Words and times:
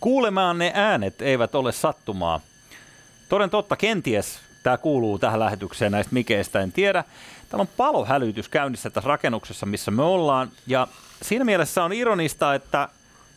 Kuulemaan 0.00 0.58
ne 0.58 0.72
äänet 0.74 1.22
eivät 1.22 1.54
ole 1.54 1.72
sattumaa. 1.72 2.40
Toden 3.28 3.50
totta, 3.50 3.76
kenties 3.76 4.38
tämä 4.62 4.76
kuuluu 4.76 5.18
tähän 5.18 5.40
lähetykseen 5.40 5.92
näistä 5.92 6.14
mikeistä, 6.14 6.60
en 6.60 6.72
tiedä. 6.72 7.04
Täällä 7.48 7.62
on 7.62 7.68
palohälytys 7.76 8.48
käynnissä 8.48 8.90
tässä 8.90 9.08
rakennuksessa, 9.08 9.66
missä 9.66 9.90
me 9.90 10.02
ollaan. 10.02 10.50
Ja 10.66 10.88
siinä 11.22 11.44
mielessä 11.44 11.84
on 11.84 11.92
ironista, 11.92 12.54
että 12.54 12.88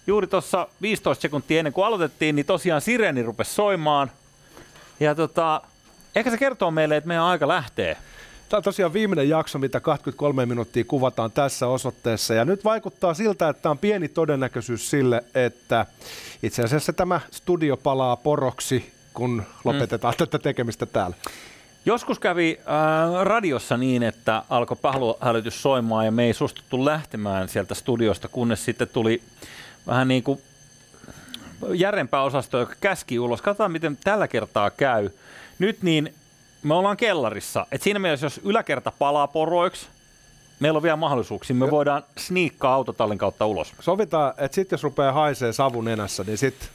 juuri 0.08 0.28
tuossa 0.28 0.68
15 0.82 1.22
sekuntia 1.22 1.60
ennen 1.60 1.74
kuin 1.74 1.86
aloitettiin, 1.86 2.36
niin 2.36 2.46
tosiaan 2.46 2.82
sireeni 2.82 3.24
rupesi 3.24 3.54
soimaan. 3.54 4.12
Ja 5.00 5.16
tota, 5.16 5.62
ehkä 6.16 6.32
se 6.32 6.38
kertoo 6.38 6.72
meille, 6.72 6.98
että 6.98 7.08
meidän 7.08 7.24
aika 7.24 7.48
lähtee. 7.48 7.98
Tämä 8.54 8.60
on 8.60 8.64
tosiaan 8.64 8.94
viimeinen 8.94 9.30
jakso, 9.30 9.60
mitä 9.60 9.80
23 9.80 10.46
minuuttia 10.46 10.84
kuvataan 10.84 11.32
tässä 11.32 11.68
osoitteessa. 11.68 12.34
Ja 12.34 12.46
nyt 12.46 12.64
vaikuttaa 12.64 13.14
siltä, 13.14 13.50
että 13.50 13.70
on 13.70 13.78
pieni 13.78 14.08
todennäköisyys 14.08 14.90
sille, 14.90 15.24
että 15.36 15.86
itse 16.44 16.64
asiassa 16.64 16.94
tämä 16.94 17.22
studio 17.32 17.78
palaa 17.78 18.16
poroksi, 18.16 18.94
kun 19.14 19.44
lopetetaan 19.64 20.14
mm. 20.14 20.18
tätä 20.18 20.40
tekemistä 20.40 20.86
täällä. 20.86 21.16
Joskus 21.86 22.20
kävi 22.20 22.60
äh, 22.60 23.24
radiossa 23.24 23.78
niin, 23.78 24.04
että 24.04 24.44
alkoi 24.50 24.78
palohälytys 24.82 25.62
soimaan 25.62 26.06
ja 26.06 26.12
me 26.12 26.24
ei 26.26 26.34
suostuttu 26.34 26.86
lähtemään 26.86 27.50
sieltä 27.50 27.76
studiosta, 27.76 28.28
kunnes 28.28 28.66
sitten 28.66 28.88
tuli 28.88 29.22
vähän 29.88 30.08
niin 30.08 30.24
kuin 30.24 30.42
järempää 31.74 32.24
osasto, 32.24 32.60
joka 32.60 32.76
käski 32.82 33.20
ulos. 33.20 33.42
Katsotaan, 33.42 33.72
miten 33.72 33.98
tällä 34.04 34.28
kertaa 34.28 34.70
käy. 34.70 35.10
Nyt 35.60 35.84
niin 35.84 36.14
me 36.64 36.74
ollaan 36.74 36.98
kellarissa. 36.98 37.66
Et 37.72 37.82
siinä 37.82 38.00
mielessä, 38.00 38.26
jos 38.26 38.42
yläkerta 38.44 38.92
palaa 39.00 39.28
poroiksi, 39.28 39.88
meillä 40.60 40.78
on 40.78 40.84
vielä 40.84 40.96
mahdollisuuksia. 40.96 41.56
Me 41.56 41.72
voidaan 41.72 42.04
sniikkaa 42.18 42.74
autotallin 42.74 43.18
kautta 43.18 43.46
ulos. 43.46 43.74
Sovitaan, 43.80 44.34
että 44.38 44.56
sitten 44.56 44.74
jos 44.78 44.84
rupeaa 44.84 45.12
haisee 45.12 45.54
savun 45.54 45.86
nenässä, 45.86 46.24
niin 46.24 46.38
sitten 46.38 46.70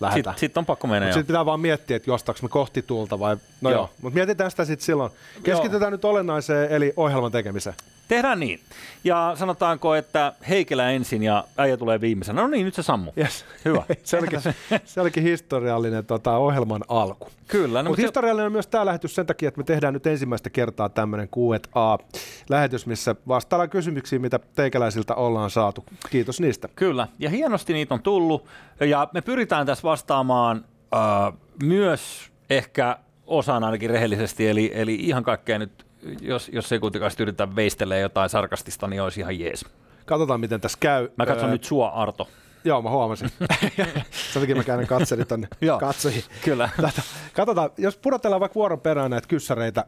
lähdetään. 0.00 0.34
Sitten 0.34 0.48
sit 0.48 0.58
on 0.58 0.66
pakko 0.66 0.86
mennä. 0.86 1.08
Sitten 1.08 1.26
pitää 1.26 1.46
vaan 1.46 1.60
miettiä, 1.60 1.96
että 1.96 2.10
jostaako 2.10 2.38
me 2.42 2.48
kohti 2.48 2.82
tuulta 2.82 3.18
vai... 3.18 3.36
No 3.60 3.70
joo. 3.70 3.78
joo. 3.78 3.90
Mutta 4.02 4.14
mietitään 4.14 4.50
sitä 4.50 4.64
sitten 4.64 4.86
silloin. 4.86 5.12
Keskitytään 5.42 5.82
joo. 5.82 5.90
nyt 5.90 6.04
olennaiseen, 6.04 6.72
eli 6.72 6.92
ohjelman 6.96 7.32
tekemiseen. 7.32 7.76
Tehdään 8.08 8.40
niin. 8.40 8.60
Ja 9.04 9.32
sanotaanko, 9.34 9.94
että 9.94 10.32
Heikelä 10.48 10.90
ensin 10.90 11.22
ja 11.22 11.44
äijä 11.58 11.76
tulee 11.76 12.00
viimeisenä. 12.00 12.42
No 12.42 12.48
niin, 12.48 12.64
nyt 12.64 12.74
se 12.74 12.82
sammu. 12.82 13.12
Yes. 13.18 13.44
Hyvä. 13.64 13.82
se, 14.04 14.18
olikin, 14.18 14.40
se 14.84 15.00
olikin 15.00 15.22
historiallinen 15.22 16.06
tota, 16.06 16.36
ohjelman 16.36 16.84
alku. 16.88 17.28
Kyllä. 17.48 17.82
No, 17.82 17.90
mutta 17.90 18.02
historiallinen 18.02 18.46
on 18.46 18.52
myös 18.52 18.66
tämä 18.66 18.86
lähetys 18.86 19.14
sen 19.14 19.26
takia, 19.26 19.48
että 19.48 19.58
me 19.58 19.64
tehdään 19.64 19.94
nyt 19.94 20.06
ensimmäistä 20.06 20.50
kertaa 20.50 20.88
tämmöinen 20.88 21.28
Q&A-lähetys, 21.28 22.86
missä 22.86 23.16
vastaillaan 23.28 23.70
kysymyksiin, 23.70 24.22
mitä 24.22 24.40
teikäläisiltä 24.54 25.14
ollaan 25.14 25.50
saatu. 25.50 25.84
Kiitos 26.10 26.40
niistä. 26.40 26.68
Kyllä. 26.76 27.08
Ja 27.18 27.30
hienosti 27.30 27.72
niitä 27.72 27.94
on 27.94 28.02
tullut. 28.02 28.46
Ja 28.80 29.08
me 29.14 29.20
pyritään 29.20 29.66
tässä 29.66 29.82
vastaamaan 29.82 30.64
äh, 30.94 31.32
myös 31.62 32.30
ehkä 32.50 32.98
osaan 33.26 33.64
ainakin 33.64 33.90
rehellisesti, 33.90 34.48
eli, 34.48 34.70
eli 34.74 34.94
ihan 34.94 35.22
kaikkea 35.22 35.58
nyt 35.58 35.87
jos, 36.20 36.50
jos 36.52 36.68
sekuntikasta 36.68 37.22
yritetään 37.22 37.56
veistelee 37.56 38.00
jotain 38.00 38.28
sarkastista, 38.28 38.86
niin 38.86 39.02
olisi 39.02 39.20
ihan 39.20 39.40
jees. 39.40 39.64
Katsotaan, 40.06 40.40
miten 40.40 40.60
tässä 40.60 40.78
käy. 40.80 41.08
Mä 41.16 41.26
katson 41.26 41.44
öö, 41.48 41.52
nyt 41.52 41.64
sua, 41.64 41.88
Arto. 41.88 42.28
Joo, 42.64 42.82
mä 42.82 42.90
huomasin. 42.90 43.30
Sen 44.32 44.42
takia 44.42 44.56
mä 44.56 44.64
käännän 44.64 44.86
katseli 44.86 45.24
tonne 45.24 45.48
katsojiin. 45.80 46.24
Kyllä. 46.44 46.70
Katsotaan, 47.32 47.70
jos 47.78 47.96
pudotellaan 47.96 48.40
vaikka 48.40 48.54
vuoron 48.54 48.80
perään 48.80 49.10
näitä 49.10 49.28
kyssäreitä 49.28 49.84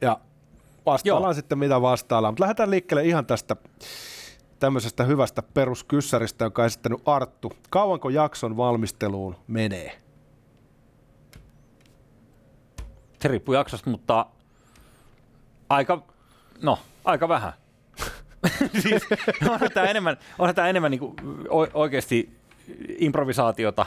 ja 0.00 0.20
vastaillaan 0.86 1.30
Joo. 1.30 1.34
sitten 1.34 1.58
mitä 1.58 1.82
vastaillaan. 1.82 2.32
Mutta 2.32 2.42
lähdetään 2.42 2.70
liikkeelle 2.70 3.04
ihan 3.04 3.26
tästä 3.26 3.56
tämmöisestä 4.58 5.04
hyvästä 5.04 5.42
peruskyssäristä, 5.42 6.44
joka 6.44 6.62
on 6.62 6.66
esittänyt 6.66 7.00
Arttu. 7.06 7.52
Kauanko 7.70 8.10
jakson 8.10 8.56
valmisteluun 8.56 9.36
menee? 9.46 10.00
Se 13.22 13.28
riippuu 13.28 13.54
jaksosta, 13.54 13.90
mutta 13.90 14.26
Aika, 15.70 16.02
no, 16.62 16.78
aika 17.04 17.28
vähän. 17.28 17.52
siis, 18.82 19.02
onhan 19.50 19.70
tämä 19.74 19.86
enemmän, 19.86 20.16
onhan 20.38 20.54
tämä 20.54 20.68
enemmän 20.68 20.90
niin 20.90 20.98
kuin 20.98 21.14
oikeasti 21.74 22.36
improvisaatiota 22.98 23.86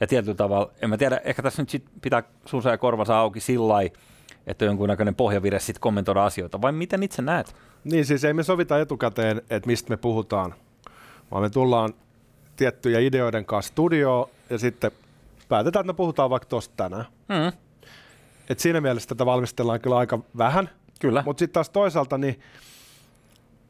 ja 0.00 0.06
tietyllä 0.06 0.34
tavalla, 0.34 0.70
en 0.82 0.90
mä 0.90 0.96
tiedä, 0.96 1.20
ehkä 1.24 1.42
tässä 1.42 1.62
nyt 1.62 1.70
sit 1.70 1.84
pitää 2.02 2.22
suunsa 2.44 2.70
ja 2.70 2.78
korvansa 2.78 3.18
auki 3.18 3.40
sillä 3.40 3.74
että 4.46 4.64
on 4.64 4.66
jonkunnäköinen 4.66 5.14
pohjavire 5.14 5.58
sitten 5.58 5.80
kommentoida 5.80 6.24
asioita, 6.24 6.62
vai 6.62 6.72
miten 6.72 7.02
itse 7.02 7.22
näet? 7.22 7.56
Niin 7.84 8.04
siis 8.04 8.24
ei 8.24 8.34
me 8.34 8.42
sovita 8.42 8.80
etukäteen, 8.80 9.42
että 9.50 9.66
mistä 9.66 9.90
me 9.90 9.96
puhutaan, 9.96 10.54
vaan 11.30 11.42
me 11.42 11.50
tullaan 11.50 11.94
tiettyjä 12.56 12.98
ideoiden 12.98 13.44
kanssa 13.44 13.70
studioon 13.70 14.28
ja 14.50 14.58
sitten 14.58 14.90
päätetään, 15.48 15.80
että 15.80 15.92
me 15.92 15.96
puhutaan 15.96 16.30
vaikka 16.30 16.48
tuosta 16.48 16.74
tänään. 16.76 17.04
Mm. 17.28 17.52
Et 18.50 18.58
siinä 18.58 18.80
mielessä 18.80 19.08
tätä 19.08 19.26
valmistellaan 19.26 19.80
kyllä 19.80 19.96
aika 19.96 20.18
vähän, 20.38 20.70
Kyllä. 20.98 21.22
Mutta 21.26 21.38
sitten 21.38 21.54
taas 21.54 21.70
toisaalta, 21.70 22.18
niin 22.18 22.40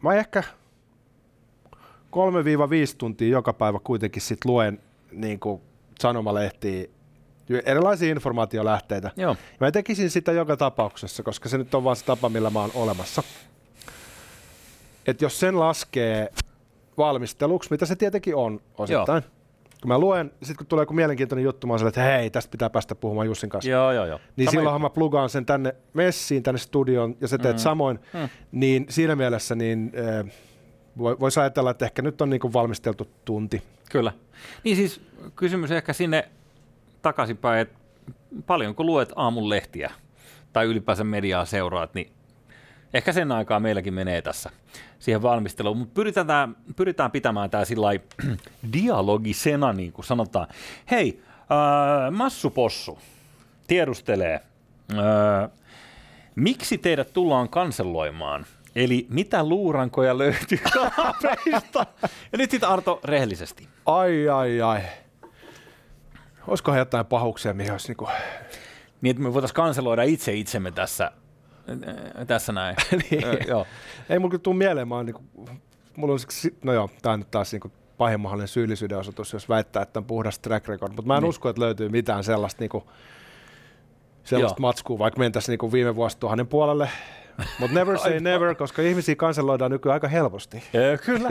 mä 0.02 0.14
ehkä 0.14 0.42
3-5 0.42 0.48
tuntia 2.98 3.28
joka 3.28 3.52
päivä 3.52 3.78
kuitenkin 3.84 4.22
sit 4.22 4.44
luen 4.44 4.80
niin 5.12 5.40
kuin 5.40 5.62
sanomalehtiä, 6.00 6.88
erilaisia 7.64 8.10
informaatiolähteitä. 8.10 9.10
Joo. 9.16 9.36
Mä 9.60 9.70
tekisin 9.70 10.10
sitä 10.10 10.32
joka 10.32 10.56
tapauksessa, 10.56 11.22
koska 11.22 11.48
se 11.48 11.58
nyt 11.58 11.74
on 11.74 11.84
vaan 11.84 11.96
se 11.96 12.04
tapa, 12.04 12.28
millä 12.28 12.50
mä 12.50 12.60
oon 12.60 12.70
olemassa. 12.74 13.22
Et 15.06 15.22
jos 15.22 15.40
sen 15.40 15.60
laskee 15.60 16.32
valmisteluksi, 16.98 17.70
mitä 17.70 17.86
se 17.86 17.96
tietenkin 17.96 18.36
on 18.36 18.60
osittain, 18.78 19.22
Joo 19.22 19.37
kun 19.82 19.88
mä 19.88 19.98
luen, 19.98 20.32
sit 20.42 20.56
kun 20.56 20.66
tulee 20.66 20.82
joku 20.82 20.94
mielenkiintoinen 20.94 21.44
juttu, 21.44 21.66
mä 21.66 21.72
oon 21.72 21.88
että 21.88 22.02
hei, 22.02 22.30
tästä 22.30 22.50
pitää 22.50 22.70
päästä 22.70 22.94
puhumaan 22.94 23.26
Jussin 23.26 23.50
kanssa. 23.50 23.70
Joo, 23.70 23.92
joo, 23.92 24.06
joo. 24.06 24.20
Niin 24.36 24.46
Sama 24.46 24.50
silloinhan 24.50 24.80
mä 24.80 24.90
plugaan 24.90 25.30
sen 25.30 25.46
tänne 25.46 25.74
messiin, 25.94 26.42
tänne 26.42 26.58
studioon, 26.58 27.16
ja 27.20 27.28
sä 27.28 27.38
teet 27.38 27.56
mm. 27.56 27.60
samoin. 27.60 27.98
Mm. 28.12 28.28
Niin 28.52 28.86
siinä 28.88 29.16
mielessä 29.16 29.54
niin, 29.54 29.92
äh, 30.18 30.32
voisi 30.98 31.40
ajatella, 31.40 31.70
että 31.70 31.84
ehkä 31.84 32.02
nyt 32.02 32.20
on 32.20 32.30
niin 32.30 32.52
valmisteltu 32.52 33.08
tunti. 33.24 33.62
Kyllä. 33.90 34.12
Niin 34.64 34.76
siis 34.76 35.00
kysymys 35.36 35.70
ehkä 35.70 35.92
sinne 35.92 36.28
takaisinpäin, 37.02 37.60
että 37.60 37.78
paljonko 38.46 38.84
luet 38.84 39.12
aamun 39.16 39.48
lehtiä 39.48 39.90
tai 40.52 40.66
ylipäänsä 40.66 41.04
mediaa 41.04 41.44
seuraat, 41.44 41.94
niin 41.94 42.12
ehkä 42.94 43.12
sen 43.12 43.32
aikaa 43.32 43.60
meilläkin 43.60 43.94
menee 43.94 44.22
tässä 44.22 44.50
siihen 44.98 45.22
valmisteluun, 45.22 45.76
mutta 45.76 45.94
pyritään, 45.94 46.56
pyritään 46.76 47.10
pitämään 47.10 47.50
tämä 47.50 47.64
sillä 47.64 47.88
dialogisena, 48.72 49.72
niin 49.72 49.92
kuin 49.92 50.04
sanotaan. 50.04 50.46
Hei, 50.90 51.22
äh, 51.40 52.10
Massu 52.10 52.50
Possu 52.50 52.98
tiedustelee, 53.66 54.40
äh, 54.92 55.50
miksi 56.34 56.78
teidät 56.78 57.12
tullaan 57.12 57.48
kanselloimaan? 57.48 58.46
Eli 58.76 59.06
mitä 59.10 59.44
luurankoja 59.44 60.18
löytyy 60.18 60.58
kaapeista? 60.74 61.86
ja 62.32 62.38
nyt 62.38 62.50
sitten 62.50 62.68
Arto 62.68 63.00
rehellisesti. 63.04 63.68
Ai, 63.86 64.28
ai, 64.28 64.60
ai. 64.60 64.80
Olisikohan 66.46 66.78
jotain 66.78 67.06
pahuuksia, 67.06 67.54
mihin 67.54 67.72
olisi 67.72 67.88
niinku... 67.88 68.08
Niin, 69.00 69.10
että 69.10 69.22
me 69.22 69.34
voitaisiin 69.34 69.54
kanseloida 69.54 70.02
itse 70.02 70.34
itsemme 70.34 70.70
tässä 70.70 71.12
tässä 72.26 72.52
näin. 72.52 72.76
niin. 73.10 73.22
Joo. 73.48 73.66
Ei 74.10 74.18
mulla 74.18 74.38
tule 74.38 74.56
mieleen, 74.56 74.88
mä 74.88 74.94
oon 74.94 75.06
niinku, 75.06 75.22
mulla 75.96 76.12
on 76.12 76.18
siksi, 76.18 76.58
no 76.64 76.72
joo, 76.72 76.90
tää 77.02 77.12
on 77.12 77.18
nyt 77.18 77.30
taas 77.30 77.52
niinku 77.52 77.72
pahin 77.98 78.20
mahdollinen 78.20 78.48
syyllisyyden 78.48 78.98
osoitus, 78.98 79.32
jos 79.32 79.48
väittää, 79.48 79.82
että 79.82 80.00
on 80.00 80.04
puhdas 80.04 80.38
track 80.38 80.68
record, 80.68 80.92
mutta 80.92 81.06
mä 81.06 81.16
en 81.16 81.22
niin. 81.22 81.28
usko, 81.28 81.48
että 81.48 81.62
löytyy 81.62 81.88
mitään 81.88 82.24
sellaista 82.24 82.62
niinku, 82.62 82.84
sellaista 84.24 84.60
Joo. 84.60 84.68
matskua, 84.68 84.98
vaikka 84.98 85.18
mentäisiin 85.18 85.52
niinku 85.52 85.72
viime 85.72 85.96
vuosituhannen 85.96 86.46
puolelle, 86.46 86.90
mutta 87.60 87.74
never 87.74 87.98
say 87.98 88.20
never, 88.20 88.54
koska 88.54 88.82
ihmisiä 88.82 89.16
kanseloidaan 89.16 89.70
nykyään 89.70 89.94
aika 89.94 90.08
helposti. 90.08 90.62
Ja, 90.72 90.98
kyllä. 91.06 91.28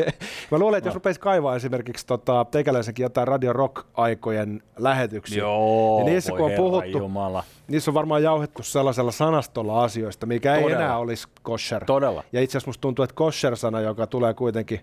Mä 0.51 0.57
luulen, 0.57 0.77
että 0.77 0.87
jos 0.87 0.95
rupeisi 0.95 1.19
kaivaa 1.19 1.55
esimerkiksi 1.55 2.07
tota, 2.07 2.45
teikäläisenkin 2.51 3.03
jotain 3.03 3.27
Radio 3.27 3.53
Rock-aikojen 3.53 4.63
lähetyksiä, 4.77 5.37
Joo, 5.37 5.97
niin 6.03 6.13
niissä 6.13 6.31
kun 6.31 6.45
on 6.45 6.51
puhuttu, 6.51 6.97
Jumala. 6.97 7.43
niissä 7.67 7.91
on 7.91 7.95
varmaan 7.95 8.23
jauhettu 8.23 8.63
sellaisella 8.63 9.11
sanastolla 9.11 9.83
asioista, 9.83 10.25
mikä 10.25 10.53
Todella. 10.53 10.69
ei 10.69 10.75
enää 10.75 10.97
olisi 10.97 11.27
kosher. 11.41 11.85
Todella. 11.85 12.23
Ja 12.31 12.41
itse 12.41 12.57
asiassa 12.57 12.69
musta 12.69 12.81
tuntuu, 12.81 13.03
että 13.03 13.15
kosher-sana, 13.15 13.81
joka 13.81 14.07
tulee 14.07 14.33
kuitenkin 14.33 14.79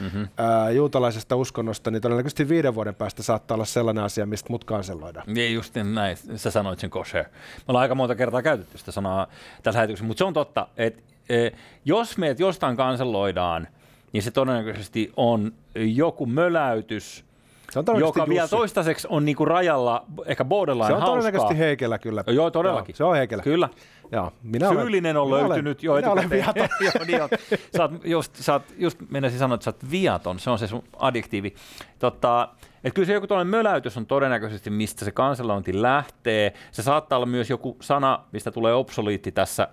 mm-hmm. 0.00 0.28
ää, 0.36 0.70
juutalaisesta 0.70 1.36
uskonnosta, 1.36 1.90
niin 1.90 2.02
todennäköisesti 2.02 2.48
viiden 2.48 2.74
vuoden 2.74 2.94
päästä 2.94 3.22
saattaa 3.22 3.54
olla 3.54 3.64
sellainen 3.64 4.04
asia, 4.04 4.26
mistä 4.26 4.50
mut 4.50 4.64
kanseloidaan. 4.64 5.26
Niin 5.26 5.54
just 5.54 5.74
näin, 5.74 6.16
sä 6.36 6.50
sanoit 6.50 6.78
sen 6.78 6.90
kosher. 6.90 7.24
Me 7.24 7.64
ollaan 7.68 7.82
aika 7.82 7.94
monta 7.94 8.14
kertaa 8.14 8.42
käytetty 8.42 8.78
sitä 8.78 8.92
sanaa 8.92 9.26
tässä 9.62 9.78
lähetyksessä, 9.78 10.06
mutta 10.06 10.18
se 10.18 10.24
on 10.24 10.32
totta, 10.32 10.65
että 10.76 11.02
e, 11.28 11.50
jos 11.84 12.18
meidät 12.18 12.40
jostain 12.40 12.76
kanseloidaan, 12.76 13.68
niin 14.12 14.22
se 14.22 14.30
todennäköisesti 14.30 15.12
on 15.16 15.52
joku 15.74 16.26
möläytys, 16.26 17.24
se 17.70 17.78
on 17.78 17.84
joka 18.00 18.20
Jussi. 18.20 18.30
vielä 18.30 18.48
toistaiseksi 18.48 19.08
on 19.10 19.24
niinku 19.24 19.44
rajalla, 19.44 20.04
ehkä 20.26 20.44
borderline 20.44 20.86
Se 20.86 20.92
on 20.92 21.00
hauskaa. 21.00 21.16
todennäköisesti 21.16 21.58
Heikelä 21.58 21.98
kyllä. 21.98 22.24
Joo, 22.26 22.50
todellakin. 22.50 22.92
Joo, 22.92 22.96
se 22.96 23.04
on 23.04 23.16
Heikelä. 23.16 23.42
Kyllä. 23.42 23.68
Joo, 24.12 24.32
minä 24.42 24.68
Syyllinen 24.68 25.16
olen, 25.16 25.44
on 25.44 25.48
löytynyt 25.48 25.78
olen, 25.78 25.84
jo 25.84 25.96
etukäteen. 25.96 26.28
Minä 26.28 26.44
olen 26.46 26.56
viaton. 26.56 26.76
Joo, 26.94 27.04
niin 27.06 27.22
on. 27.22 27.28
Sä 27.76 27.82
oot 27.82 27.92
just, 28.04 28.36
sä 28.36 28.52
oot, 28.52 28.62
just 28.78 28.98
menisin 29.10 29.38
sanoa, 29.38 29.54
että 29.54 29.64
sä 29.64 29.70
oot 29.70 29.90
viaton, 29.90 30.38
se 30.38 30.50
on 30.50 30.58
se 30.58 30.66
sun 30.66 30.82
adjektiivi. 30.96 31.54
Totta, 31.98 32.48
Et 32.86 32.94
kyllä 32.94 33.06
se 33.06 33.12
joku 33.12 33.26
tällainen 33.26 33.50
möläytys 33.50 33.96
on 33.96 34.06
todennäköisesti, 34.06 34.70
mistä 34.70 35.04
se 35.04 35.12
kanselointi 35.12 35.82
lähtee. 35.82 36.52
Se 36.72 36.82
saattaa 36.82 37.18
olla 37.18 37.26
myös 37.26 37.50
joku 37.50 37.76
sana, 37.80 38.24
mistä 38.32 38.50
tulee 38.50 38.74
obsoliitti 38.74 39.32
tässä 39.32 39.68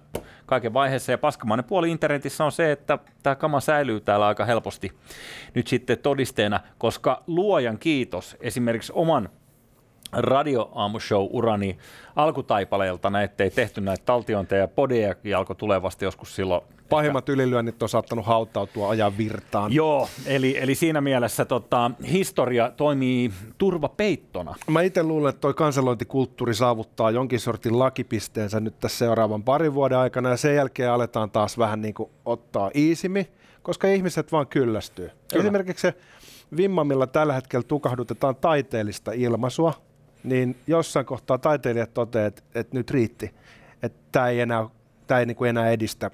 kaiken 0.45 0.73
vaiheessa. 0.73 1.11
Ja 1.11 1.17
paskamainen 1.17 1.63
puoli 1.63 1.91
internetissä 1.91 2.45
on 2.45 2.51
se, 2.51 2.71
että 2.71 2.97
tämä 3.23 3.35
kama 3.35 3.59
säilyy 3.59 4.01
täällä 4.01 4.27
aika 4.27 4.45
helposti 4.45 4.91
nyt 5.53 5.67
sitten 5.67 5.97
todisteena, 5.97 6.59
koska 6.77 7.23
luojan 7.27 7.77
kiitos 7.77 8.37
esimerkiksi 8.39 8.93
oman 8.95 9.29
radioaamushow-urani 10.11 11.77
alkutaipaleelta 12.15 13.09
näitä 13.09 13.43
ei 13.43 13.51
tehty 13.51 13.81
näitä 13.81 14.03
taltiointeja 14.05 14.61
ja 14.61 14.67
podeja 14.67 15.15
alkoi 15.37 15.55
tulee 15.55 15.81
vasta 15.81 16.03
joskus 16.03 16.35
silloin. 16.35 16.63
Pahimmat 16.89 17.29
ylilyönnit 17.29 17.83
on 17.83 17.89
saattanut 17.89 18.25
hautautua 18.25 18.89
ajan 18.89 19.17
virtaan. 19.17 19.73
Joo, 19.73 20.09
eli, 20.25 20.57
eli 20.59 20.75
siinä 20.75 21.01
mielessä 21.01 21.45
tota, 21.45 21.91
historia 22.11 22.71
toimii 22.77 23.31
turvapeittona. 23.57 24.55
Mä 24.69 24.81
itse 24.81 25.03
luulen, 25.03 25.29
että 25.29 25.39
toi 25.39 25.53
kanselointikulttuuri 25.53 26.53
saavuttaa 26.53 27.11
jonkin 27.11 27.39
sortin 27.39 27.79
lakipisteensä 27.79 28.59
nyt 28.59 28.79
tässä 28.79 28.97
seuraavan 28.97 29.43
parin 29.43 29.73
vuoden 29.73 29.97
aikana 29.97 30.29
ja 30.29 30.37
sen 30.37 30.55
jälkeen 30.55 30.91
aletaan 30.91 31.31
taas 31.31 31.57
vähän 31.57 31.81
niin 31.81 31.93
kuin 31.93 32.09
ottaa 32.25 32.71
iisimi, 32.75 33.27
koska 33.61 33.87
ihmiset 33.87 34.31
vaan 34.31 34.47
kyllästyy. 34.47 35.07
Kyllä. 35.07 35.43
Esimerkiksi 35.43 35.81
se 35.81 35.93
vimma, 36.57 36.83
millä 36.83 37.07
tällä 37.07 37.33
hetkellä 37.33 37.63
tukahdutetaan 37.63 38.35
taiteellista 38.35 39.11
ilmaisua, 39.11 39.73
niin 40.23 40.55
jossain 40.67 41.05
kohtaa 41.05 41.37
taiteilijat 41.37 41.93
toteavat, 41.93 42.37
että, 42.37 42.59
että 42.59 42.77
nyt 42.77 42.91
riitti, 42.91 43.31
että 43.83 43.99
tämä 44.11 44.27
ei 44.27 44.39
enää, 44.39 44.69
tämä 45.07 45.19
ei 45.19 45.25
niin 45.25 45.37
kuin 45.37 45.49
enää 45.49 45.69
edistä 45.69 46.11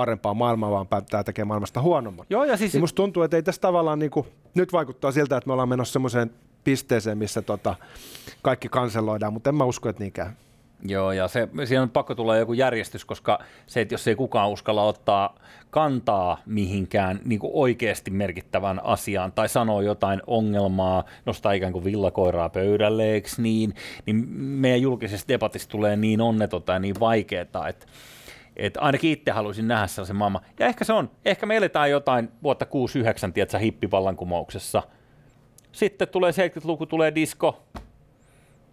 parempaa 0.00 0.34
maailmaa, 0.34 0.70
vaan 0.70 0.86
tämä 1.10 1.24
tekee 1.24 1.44
maailmasta 1.44 1.82
huonomman. 1.82 2.26
Joo, 2.30 2.44
ja 2.44 2.56
siis... 2.56 2.72
Niin 2.72 2.82
musta 2.82 2.96
tuntuu, 2.96 3.22
että 3.22 3.36
ei 3.36 3.42
tässä 3.42 3.60
tavallaan, 3.60 3.98
niin 3.98 4.10
kuin, 4.10 4.26
nyt 4.54 4.72
vaikuttaa 4.72 5.12
siltä, 5.12 5.36
että 5.36 5.48
me 5.48 5.52
ollaan 5.52 5.68
menossa 5.68 5.92
semmoiseen 5.92 6.30
pisteeseen, 6.64 7.18
missä 7.18 7.42
tota, 7.42 7.74
kaikki 8.42 8.68
kanseloidaan, 8.68 9.32
mutta 9.32 9.50
en 9.50 9.54
mä 9.54 9.64
usko, 9.64 9.88
että 9.88 10.02
niinkään. 10.02 10.36
Joo, 10.82 11.12
ja 11.12 11.28
se, 11.28 11.48
siinä 11.64 11.82
on 11.82 11.90
pakko 11.90 12.14
tulla 12.14 12.36
joku 12.36 12.52
järjestys, 12.52 13.04
koska 13.04 13.38
se, 13.66 13.80
että 13.80 13.94
jos 13.94 14.08
ei 14.08 14.14
kukaan 14.14 14.50
uskalla 14.50 14.82
ottaa 14.82 15.34
kantaa 15.70 16.38
mihinkään 16.46 17.20
niin 17.24 17.38
kuin 17.40 17.50
oikeasti 17.54 18.10
merkittävän 18.10 18.84
asiaan 18.84 19.32
tai 19.32 19.48
sanoo 19.48 19.80
jotain 19.80 20.22
ongelmaa, 20.26 21.04
nostaa 21.26 21.52
ikään 21.52 21.72
kuin 21.72 21.84
villakoiraa 21.84 22.48
pöydälle, 22.48 23.22
niin, 23.38 23.74
niin 24.06 24.28
meidän 24.38 24.82
julkisessa 24.82 25.28
debatissa 25.28 25.68
tulee 25.68 25.96
niin 25.96 26.20
onnetonta 26.20 26.72
ja 26.72 26.78
niin 26.78 27.00
vaikeaa, 27.00 27.68
että 27.68 27.86
että 28.66 28.80
ainakin 28.80 29.10
itse 29.10 29.30
haluaisin 29.30 29.68
nähdä 29.68 29.86
sellaisen 29.86 30.16
maailman. 30.16 30.42
Ja 30.58 30.66
ehkä 30.66 30.84
se 30.84 30.92
on, 30.92 31.10
ehkä 31.24 31.46
me 31.46 31.56
eletään 31.56 31.90
jotain 31.90 32.28
vuotta 32.42 32.66
69, 32.66 33.32
tiedätkö, 33.32 33.58
hippivallankumouksessa. 33.58 34.82
Sitten 35.72 36.08
tulee 36.08 36.30
70-luku, 36.30 36.86
tulee 36.86 37.14
disco 37.14 37.62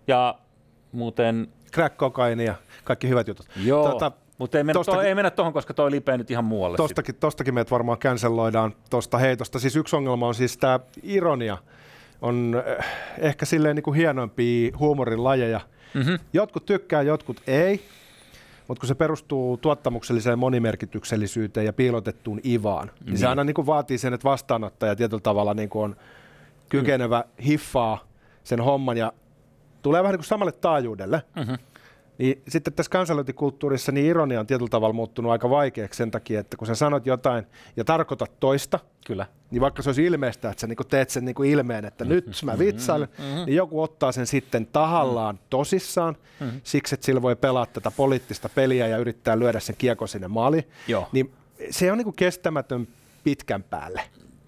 ja 0.07 0.39
muuten 0.91 1.47
crack 1.73 1.97
kokaini 1.97 2.45
ja 2.45 2.55
kaikki 2.83 3.09
hyvät 3.09 3.27
jutut. 3.27 3.45
Joo, 3.63 3.89
tota, 3.89 4.11
mutta 4.37 4.57
ei 4.57 4.63
mennä, 4.63 4.73
tostakin, 4.73 4.99
to, 4.99 5.07
ei 5.07 5.15
mennä 5.15 5.31
tuohon, 5.31 5.53
koska 5.53 5.73
toi 5.73 5.91
lipeä 5.91 6.17
nyt 6.17 6.31
ihan 6.31 6.45
muualle. 6.45 6.77
Tostakin, 6.77 7.15
tostakin 7.15 7.53
meidät 7.53 7.71
varmaan 7.71 7.97
canceloidaan 7.97 8.73
tuosta 8.89 9.17
heitosta. 9.17 9.59
Siis 9.59 9.75
yksi 9.75 9.95
ongelma 9.95 10.27
on 10.27 10.35
siis 10.35 10.57
tämä 10.57 10.79
ironia. 11.03 11.57
On 12.21 12.63
eh, 12.65 12.85
ehkä 13.19 13.45
silleen 13.45 13.75
niin 13.75 13.83
kuin 13.83 13.95
hienoimpia 13.95 14.71
huumorin 14.79 15.23
lajeja. 15.23 15.61
Mm-hmm. 15.93 16.19
Jotkut 16.33 16.65
tykkää, 16.65 17.01
jotkut 17.01 17.41
ei. 17.47 17.81
Mutta 18.67 18.79
kun 18.81 18.87
se 18.87 18.95
perustuu 18.95 19.57
tuottamukselliseen 19.57 20.39
monimerkityksellisyyteen 20.39 21.65
ja 21.65 21.73
piilotettuun 21.73 22.41
ivaan, 22.45 22.87
niin, 22.87 23.05
niin 23.05 23.17
se 23.17 23.27
aina 23.27 23.43
niin 23.43 23.53
kuin 23.53 23.65
vaatii 23.65 23.97
sen, 23.97 24.13
että 24.13 24.29
vastaanottaja 24.29 24.95
tietyllä 24.95 25.21
tavalla 25.21 25.53
niin 25.53 25.69
kuin 25.69 25.83
on 25.83 25.95
kykenevä 26.69 27.23
hiffaa 27.45 27.99
sen 28.43 28.61
homman 28.61 28.97
ja 28.97 29.13
tulee 29.81 30.03
vähän 30.03 30.13
niin 30.13 30.19
kuin 30.19 30.27
samalle 30.27 30.51
taajuudelle. 30.51 31.23
Mm-hmm. 31.35 31.57
Niin 32.17 32.41
sitten 32.47 32.73
tässä 32.73 32.89
kansallointikulttuurissa 32.89 33.91
niin 33.91 34.05
ironia 34.05 34.39
on 34.39 34.47
tietyllä 34.47 34.69
tavalla 34.69 34.93
muuttunut 34.93 35.31
aika 35.31 35.49
vaikeaksi 35.49 35.97
sen 35.97 36.11
takia, 36.11 36.39
että 36.39 36.57
kun 36.57 36.67
sä 36.67 36.75
sanot 36.75 37.05
jotain 37.05 37.47
ja 37.75 37.83
tarkoitat 37.83 38.39
toista, 38.39 38.79
Kyllä. 39.07 39.25
niin 39.51 39.61
vaikka 39.61 39.81
se 39.81 39.89
olisi 39.89 40.05
ilmeistä, 40.05 40.49
että 40.49 40.61
sä 40.61 40.67
niinku 40.67 40.83
teet 40.83 41.09
sen 41.09 41.25
niinku 41.25 41.43
ilmeen, 41.43 41.85
että 41.85 42.05
nyt 42.05 42.25
mä 42.25 42.51
mm-hmm. 42.51 42.65
vitsailen, 42.65 43.07
mm-hmm. 43.17 43.45
niin 43.45 43.55
joku 43.55 43.81
ottaa 43.81 44.11
sen 44.11 44.27
sitten 44.27 44.67
tahallaan 44.67 45.35
mm-hmm. 45.35 45.47
tosissaan, 45.49 46.17
mm-hmm. 46.39 46.61
siksi 46.63 46.95
että 46.95 47.05
sillä 47.05 47.21
voi 47.21 47.35
pelata 47.35 47.71
tätä 47.73 47.91
poliittista 47.91 48.49
peliä 48.49 48.87
ja 48.87 48.97
yrittää 48.97 49.39
lyödä 49.39 49.59
sen 49.59 49.75
kiekko 49.77 50.07
sinne 50.07 50.27
maaliin. 50.27 50.67
Joo. 50.87 51.07
Niin 51.11 51.33
se 51.69 51.91
on 51.91 51.97
niinku 51.97 52.11
kestämätön 52.11 52.87
pitkän 53.23 53.63
päälle. 53.63 54.01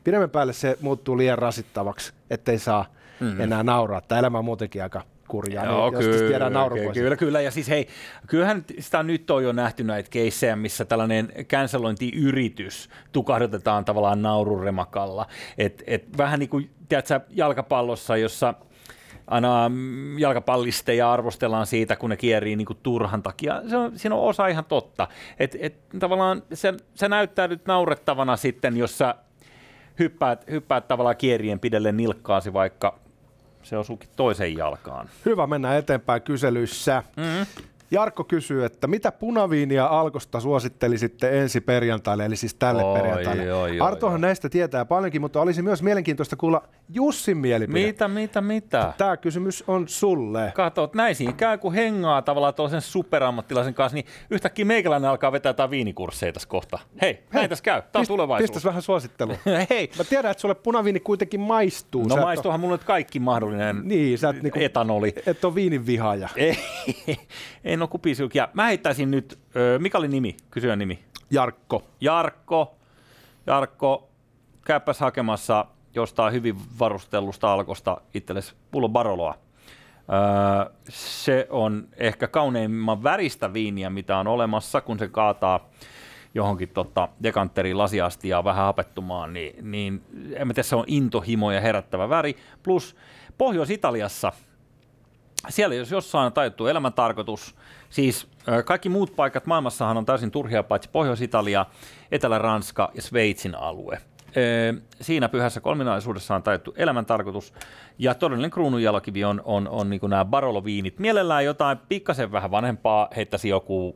Pidemmän 0.04 0.30
päälle 0.30 0.54
se 0.54 0.78
muuttuu 0.82 1.18
liian 1.18 1.38
rasittavaksi, 1.38 2.14
ettei 2.30 2.60
saa 2.60 2.86
mm-hmm. 3.20 3.42
enää 3.42 3.64
nauraa. 3.64 4.02
Tämä 4.02 4.20
elämä 4.20 4.38
on 4.38 4.46
muutenkin 4.46 4.84
aika 4.84 5.02
kurjaa, 5.30 5.66
Joo, 5.66 5.90
niin 5.90 6.00
kyllä, 6.00 6.28
tiedään 6.28 6.54
kyllä, 6.74 6.94
kyllä, 6.94 7.16
kyllä, 7.16 7.42
ja 7.42 7.52
siis 7.52 7.70
hei, 7.70 7.88
kyllähän 8.28 8.66
sitä 8.80 9.04
nyt 9.04 9.32
on 9.32 9.44
jo 9.44 9.52
nähty 9.52 9.84
näitä 9.84 10.10
keissejä, 10.10 10.56
missä 10.56 10.86
tällainen 10.86 11.34
cancelointiyritys 11.44 12.90
tukahdutetaan 13.12 13.86
tavallaan 13.86 14.22
naururemakalla, 14.22 15.26
et, 15.58 15.84
et 15.88 16.18
vähän 16.18 16.40
niin 16.40 16.50
kuin, 16.50 16.70
tiedätkö, 16.90 17.20
jalkapallossa, 17.30 18.18
jossa 18.18 18.54
aina 19.28 19.72
jalkapallisteja 20.18 21.12
arvostellaan 21.12 21.68
siitä, 21.68 21.96
kun 21.96 22.10
ne 22.10 22.18
kierii 22.18 22.56
niin 22.56 22.66
kuin 22.66 22.80
turhan 22.84 23.24
takia. 23.24 23.62
Se 23.70 23.78
on, 23.78 24.00
siinä 24.00 24.16
on 24.16 24.22
osa 24.22 24.48
ihan 24.48 24.66
totta. 24.66 25.08
Et, 25.40 25.58
et, 25.60 25.90
tavallaan 26.00 26.44
se, 26.54 26.74
se 26.96 27.10
näyttää 27.10 27.48
nyt 27.48 27.66
naurettavana 27.66 28.38
sitten, 28.38 28.78
jos 28.78 28.98
sä 28.98 29.16
hyppäät, 30.00 30.46
hyppäät 30.52 30.88
tavallaan 30.88 31.18
kierien 31.18 31.60
pidelle 31.60 31.92
nilkkaasi 31.92 32.54
vaikka 32.54 33.00
se 33.64 33.78
osuukin 33.78 34.10
toiseen 34.16 34.58
jalkaan. 34.58 35.10
Hyvä, 35.26 35.48
mennä 35.48 35.78
eteenpäin 35.78 36.22
kyselyissä. 36.22 37.04
Mm-hmm. 37.18 37.64
Jarkko 37.92 38.24
kysyy, 38.24 38.66
että 38.66 38.88
mitä 38.88 39.12
punaviinia 39.12 39.86
Alkosta 39.86 40.40
suosittelisitte 40.40 41.42
ensi 41.42 41.62
perjantaille, 41.62 42.26
eli 42.26 42.36
siis 42.36 42.54
tälle 42.54 42.84
oi, 42.84 43.00
perjantaille? 43.00 43.54
Oi, 43.54 43.72
oi, 43.72 43.80
Artohan 43.80 44.16
oi. 44.16 44.22
näistä 44.22 44.50
tietää 44.50 44.86
paljonkin, 44.86 45.22
mutta 45.22 45.42
olisi 45.42 45.62
myös 45.62 45.84
mielenkiintoista 45.84 46.36
kuulla 46.36 46.64
Jussin 46.90 47.38
mielipide. 47.38 47.86
Mitä, 47.86 48.08
mitä, 48.08 48.42
mitä? 48.42 48.94
Tämä 48.98 49.18
kysymys 49.18 49.64
on 49.68 49.88
sulle. 49.88 50.52
Kato, 50.56 50.92
näin 50.96 51.16
siinä 51.16 51.34
käy, 51.34 51.58
kun 51.58 51.74
hengaa 51.74 52.22
tavallaan 52.22 52.54
tuollaisen 52.54 52.82
superammattilaisen 52.82 53.74
kanssa, 53.74 53.96
niin 53.96 54.06
yhtäkkiä 54.30 54.66
meikäläinen 54.66 55.10
alkaa 55.10 55.32
vetää 55.32 55.50
jotain 55.50 55.70
viinikursseja 55.70 56.34
tässä 56.34 56.50
kohta. 56.50 56.80
Hei, 57.02 57.14
Hei 57.14 57.24
näin 57.34 57.50
tässä 57.50 57.64
käy. 57.64 57.82
Tämä 57.82 58.02
on 58.02 58.08
tulevaisuus. 58.08 58.50
Pistäs 58.50 58.66
vähän 58.66 58.82
suosittelu. 58.82 59.34
Hei. 59.70 59.90
Mä 59.98 60.04
tiedän, 60.04 60.32
että 60.32 60.42
sulle 60.42 60.56
punaviini 60.56 61.00
kuitenkin 61.00 61.40
maistuu. 61.40 62.08
No 62.08 62.16
maistuuhan 62.16 62.60
ole... 62.60 62.68
mulle 62.68 62.78
kaikki 62.78 63.20
mahdollinen 63.20 63.82
niin, 63.84 64.18
sä 64.18 64.30
et 64.30 64.44
niinku, 64.44 64.60
etanoli. 64.62 65.14
Et 65.26 65.46
ole 65.46 65.56
viinin 65.56 65.86
vihaaja. 65.86 66.30
Ei, 66.36 66.58
en 67.64 67.79
ole 67.82 67.90
kupisilkia. 67.90 68.48
Mä 68.54 68.66
heittäisin 68.66 69.12
nyt, 69.12 69.40
mikä 69.80 69.98
oli 69.98 70.08
nimi, 70.08 70.38
kysyjän 70.52 70.80
nimi? 70.80 71.00
Jarkko. 71.32 71.84
Jarkko. 72.02 72.76
Jarkko, 73.48 74.10
käypäs 74.66 75.00
hakemassa 75.00 75.66
jostain 75.96 76.34
hyvin 76.34 76.56
varustellusta 76.80 77.54
alkosta 77.54 78.02
itsellesi 78.14 78.54
pullo 78.72 78.90
Baroloa. 78.90 79.36
Öö, 80.14 80.74
se 80.90 81.48
on 81.50 81.88
ehkä 81.98 82.28
kauneimman 82.28 83.04
väristä 83.04 83.54
viiniä, 83.54 83.90
mitä 83.90 84.18
on 84.18 84.28
olemassa, 84.28 84.82
kun 84.82 85.00
se 85.00 85.08
kaataa 85.08 85.70
johonkin 86.34 86.70
tota, 86.70 87.10
dekanteriin 87.24 87.78
lasiastia 87.78 88.44
vähän 88.44 88.66
hapettumaan, 88.66 89.34
niin, 89.34 89.72
niin 89.72 90.04
en 90.36 90.48
mä 90.48 90.54
tiedä, 90.54 90.68
se 90.68 90.76
on 90.76 90.84
intohimoja 90.88 91.62
herättävä 91.62 92.10
väri. 92.10 92.36
Plus 92.64 92.96
Pohjois-Italiassa, 93.38 94.32
siellä 95.50 95.76
jos 95.76 95.92
jossain 95.92 96.34
tajuttu 96.34 96.68
elämäntarkoitus, 96.68 97.56
siis 97.90 98.28
kaikki 98.66 98.90
muut 98.90 99.16
paikat 99.16 99.46
maailmassahan 99.46 99.98
on 99.98 100.06
täysin 100.06 100.32
turhia, 100.32 100.64
paitsi 100.64 100.90
Pohjois-Italia, 100.90 101.66
Etelä-Ranska 102.12 102.92
ja 102.96 103.02
Sveitsin 103.02 103.56
alue 103.56 104.02
siinä 105.02 105.30
pyhässä 105.30 105.62
kolminaisuudessa 105.62 106.36
on 106.36 106.44
tajuttu 106.44 106.74
elämäntarkoitus, 106.78 107.54
ja 107.98 108.16
todellinen 108.16 108.52
kruununjalokivi 108.52 109.24
on, 109.24 109.42
on, 109.46 109.68
on 109.68 109.90
niin 109.90 110.02
nämä 110.08 110.26
Barolo-viinit. 110.26 111.00
Mielellään 111.00 111.46
jotain 111.46 111.78
pikkasen 111.90 112.32
vähän 112.32 112.52
vanhempaa, 112.52 113.08
heittäisi 113.16 113.50
joku 113.50 113.96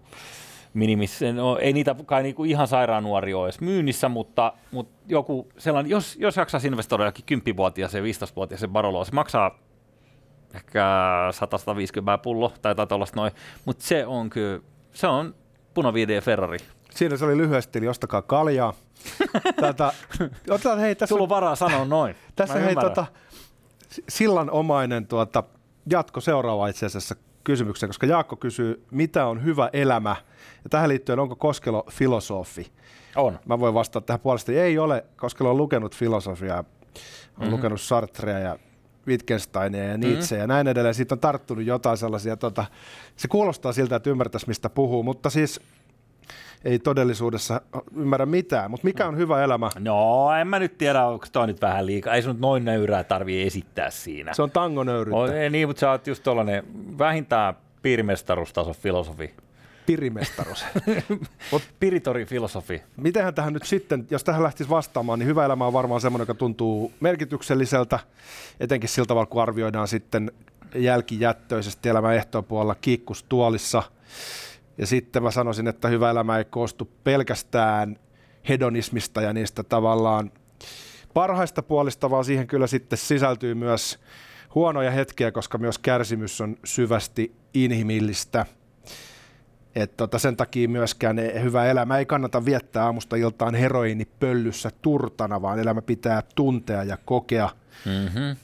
minimis, 0.73 1.19
no, 1.33 1.57
ei 1.57 1.73
niitä 1.73 1.95
kai 2.05 2.23
niinku 2.23 2.43
ihan 2.43 2.67
sairaan 2.67 3.03
nuori 3.03 3.33
ole 3.33 3.45
edes 3.45 3.61
myynnissä, 3.61 4.09
mutta, 4.09 4.53
mutta 4.71 4.93
joku 5.07 5.47
sellainen, 5.57 5.89
jos, 5.89 6.15
jos 6.15 6.37
jaksaisi 6.37 6.67
investoida 6.67 7.05
jokin 7.05 7.41
10-vuotias 7.41 7.93
ja 7.93 8.01
15-vuotias 8.01 8.59
se 8.59 8.67
Barolo, 8.67 9.05
se 9.05 9.11
maksaa 9.11 9.59
ehkä 10.53 10.85
150 11.31 12.17
pullo 12.17 12.53
tai 12.61 12.75
tuollaista 12.87 13.19
noin, 13.19 13.31
mutta 13.65 13.85
se 13.85 14.05
on 14.05 14.29
kyllä, 14.29 14.59
se 14.93 15.07
on 15.07 15.35
punaviide 15.73 16.21
Ferrari. 16.21 16.57
Siinä 16.89 17.17
se 17.17 17.25
oli 17.25 17.37
lyhyesti, 17.37 17.79
eli 17.79 17.87
ostakaa 17.87 18.21
kaljaa. 18.21 18.73
Tätä, 19.61 19.93
otetaan, 20.49 20.79
hei, 20.79 20.95
tässä 20.95 21.15
on 21.15 21.29
varaa 21.29 21.55
sanoa 21.55 21.85
noin. 21.85 22.15
tässä 22.35 22.59
hei, 22.59 22.75
tota, 22.75 23.05
sillanomainen 24.09 25.07
tuota, 25.07 25.43
jatko 25.89 26.21
seuraava 26.21 26.67
itse 26.67 26.85
asiassa 26.85 27.15
kysymykseen, 27.43 27.89
koska 27.89 28.05
Jaakko 28.05 28.35
kysyy, 28.35 28.85
mitä 28.91 29.25
on 29.25 29.43
hyvä 29.43 29.69
elämä, 29.73 30.15
ja 30.63 30.69
tähän 30.69 30.89
liittyen, 30.89 31.19
onko 31.19 31.35
Koskelo 31.35 31.83
filosofi? 31.91 32.71
On. 33.15 33.39
Mä 33.45 33.59
voin 33.59 33.73
vastata 33.73 34.05
tähän 34.05 34.19
puolesta, 34.19 34.51
ei 34.51 34.77
ole, 34.77 35.05
Koskelo 35.15 35.49
on 35.49 35.57
lukenut 35.57 35.95
filosofiaa, 35.95 36.57
on 36.57 36.65
mm-hmm. 37.37 37.53
lukenut 37.53 37.81
Sartrea 37.81 38.39
ja 38.39 38.59
Wittgensteinia 39.07 39.83
ja 39.83 39.97
Nietzsche 39.97 40.35
mm. 40.35 40.41
ja 40.41 40.47
näin 40.47 40.67
edelleen. 40.67 40.95
Siitä 40.95 41.15
on 41.15 41.19
tarttunut 41.19 41.65
jotain 41.65 41.97
sellaisia, 41.97 42.37
tota, 42.37 42.65
se 43.15 43.27
kuulostaa 43.27 43.73
siltä, 43.73 43.95
että 43.95 44.09
ymmärtäisi 44.09 44.47
mistä 44.47 44.69
puhuu, 44.69 45.03
mutta 45.03 45.29
siis 45.29 45.61
ei 46.65 46.79
todellisuudessa 46.79 47.61
ymmärrä 47.95 48.25
mitään. 48.25 48.71
Mutta 48.71 48.85
mikä 48.85 49.07
on 49.07 49.17
hyvä 49.17 49.43
elämä? 49.43 49.69
No, 49.79 50.31
en 50.41 50.47
mä 50.47 50.59
nyt 50.59 50.77
tiedä, 50.77 51.05
onko 51.05 51.25
toi 51.31 51.47
nyt 51.47 51.61
vähän 51.61 51.85
liikaa. 51.85 52.13
Ei 52.13 52.21
sun 52.21 52.41
noin 52.41 52.65
nöyrää 52.65 53.03
tarvii 53.03 53.47
esittää 53.47 53.89
siinä. 53.89 54.33
Se 54.33 54.41
on 54.41 54.51
tango 54.51 54.83
nöyryyttä. 54.83 55.41
ei, 55.41 55.49
niin, 55.49 55.67
mutta 55.67 55.79
sä 55.79 55.91
oot 55.91 56.07
just 56.07 56.23
tollanen 56.23 56.63
vähintään 56.97 57.53
piirimestaruustason 57.81 58.75
filosofi. 58.75 59.33
Pirimestaruus. 59.85 60.65
Piritori 61.79 62.25
filosofi. 62.25 62.81
Mitenhän 62.97 63.33
tähän 63.33 63.53
nyt 63.53 63.63
sitten, 63.63 64.07
jos 64.09 64.23
tähän 64.23 64.43
lähtisi 64.43 64.69
vastaamaan, 64.69 65.19
niin 65.19 65.27
hyvä 65.27 65.45
elämä 65.45 65.67
on 65.67 65.73
varmaan 65.73 66.01
semmoinen, 66.01 66.23
joka 66.23 66.33
tuntuu 66.33 66.91
merkitykselliseltä, 66.99 67.99
etenkin 68.59 68.89
sillä 68.89 69.05
tavalla, 69.05 69.25
kun 69.25 69.41
arvioidaan 69.41 69.87
sitten 69.87 70.31
jälkijättöisesti 70.75 71.89
elämän 71.89 72.15
ehtopuolella 72.15 72.75
kiikkustuolissa. 72.75 73.83
Ja 74.77 74.87
sitten 74.87 75.23
mä 75.23 75.31
sanoisin, 75.31 75.67
että 75.67 75.87
hyvä 75.87 76.09
elämä 76.09 76.37
ei 76.37 76.45
koostu 76.45 76.89
pelkästään 77.03 77.95
hedonismista 78.49 79.21
ja 79.21 79.33
niistä 79.33 79.63
tavallaan 79.63 80.31
parhaista 81.13 81.63
puolista, 81.63 82.09
vaan 82.09 82.25
siihen 82.25 82.47
kyllä 82.47 82.67
sitten 82.67 82.97
sisältyy 82.97 83.55
myös 83.55 83.99
huonoja 84.55 84.91
hetkiä, 84.91 85.31
koska 85.31 85.57
myös 85.57 85.79
kärsimys 85.79 86.41
on 86.41 86.57
syvästi 86.63 87.35
inhimillistä. 87.53 88.45
Et 89.75 89.97
tota, 89.97 90.19
sen 90.19 90.37
takia 90.37 90.69
myöskään 90.69 91.17
hyvä 91.41 91.65
elämä 91.65 91.97
ei 91.97 92.05
kannata 92.05 92.45
viettää 92.45 92.85
aamusta 92.85 93.15
iltaan 93.15 93.55
heroinipöllyssä 93.55 94.69
turtana, 94.81 95.41
vaan 95.41 95.59
elämä 95.59 95.81
pitää 95.81 96.23
tuntea 96.35 96.83
ja 96.83 96.97
kokea. 97.05 97.49
Mm-hmm. 97.85 98.35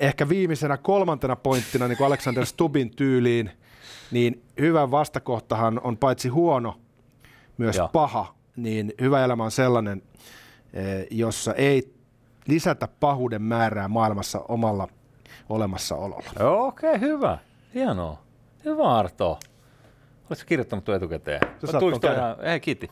Ehkä 0.00 0.28
viimeisenä 0.28 0.76
kolmantena 0.76 1.36
pointtina, 1.36 1.88
niin 1.88 1.98
kuin 1.98 2.06
Alexander 2.06 2.46
Stubin 2.46 2.90
tyyliin, 2.90 3.50
niin 4.10 4.42
hyvä 4.60 4.90
vastakohtahan 4.90 5.80
on 5.84 5.96
paitsi 5.96 6.28
huono, 6.28 6.80
myös 7.58 7.76
Joo. 7.76 7.88
paha. 7.88 8.34
Niin 8.56 8.92
hyvä 9.00 9.24
elämä 9.24 9.44
on 9.44 9.50
sellainen, 9.50 10.02
jossa 11.10 11.54
ei 11.54 11.94
lisätä 12.46 12.88
pahuuden 13.00 13.42
määrää 13.42 13.88
maailmassa 13.88 14.40
omalla 14.48 14.88
olemassaololla. 15.48 16.30
Okei, 16.40 16.90
okay, 16.90 17.00
hyvä. 17.00 17.38
Hienoa. 17.74 18.22
Hyvä 18.64 18.96
Arto. 18.96 19.38
Oletko 20.30 20.44
kirjoittanut 20.46 20.84
tuon 20.84 20.96
etukäteen? 20.96 21.40
Se 21.64 21.78
ihan, 22.14 22.36
ei, 22.42 22.60
kiitti. 22.60 22.90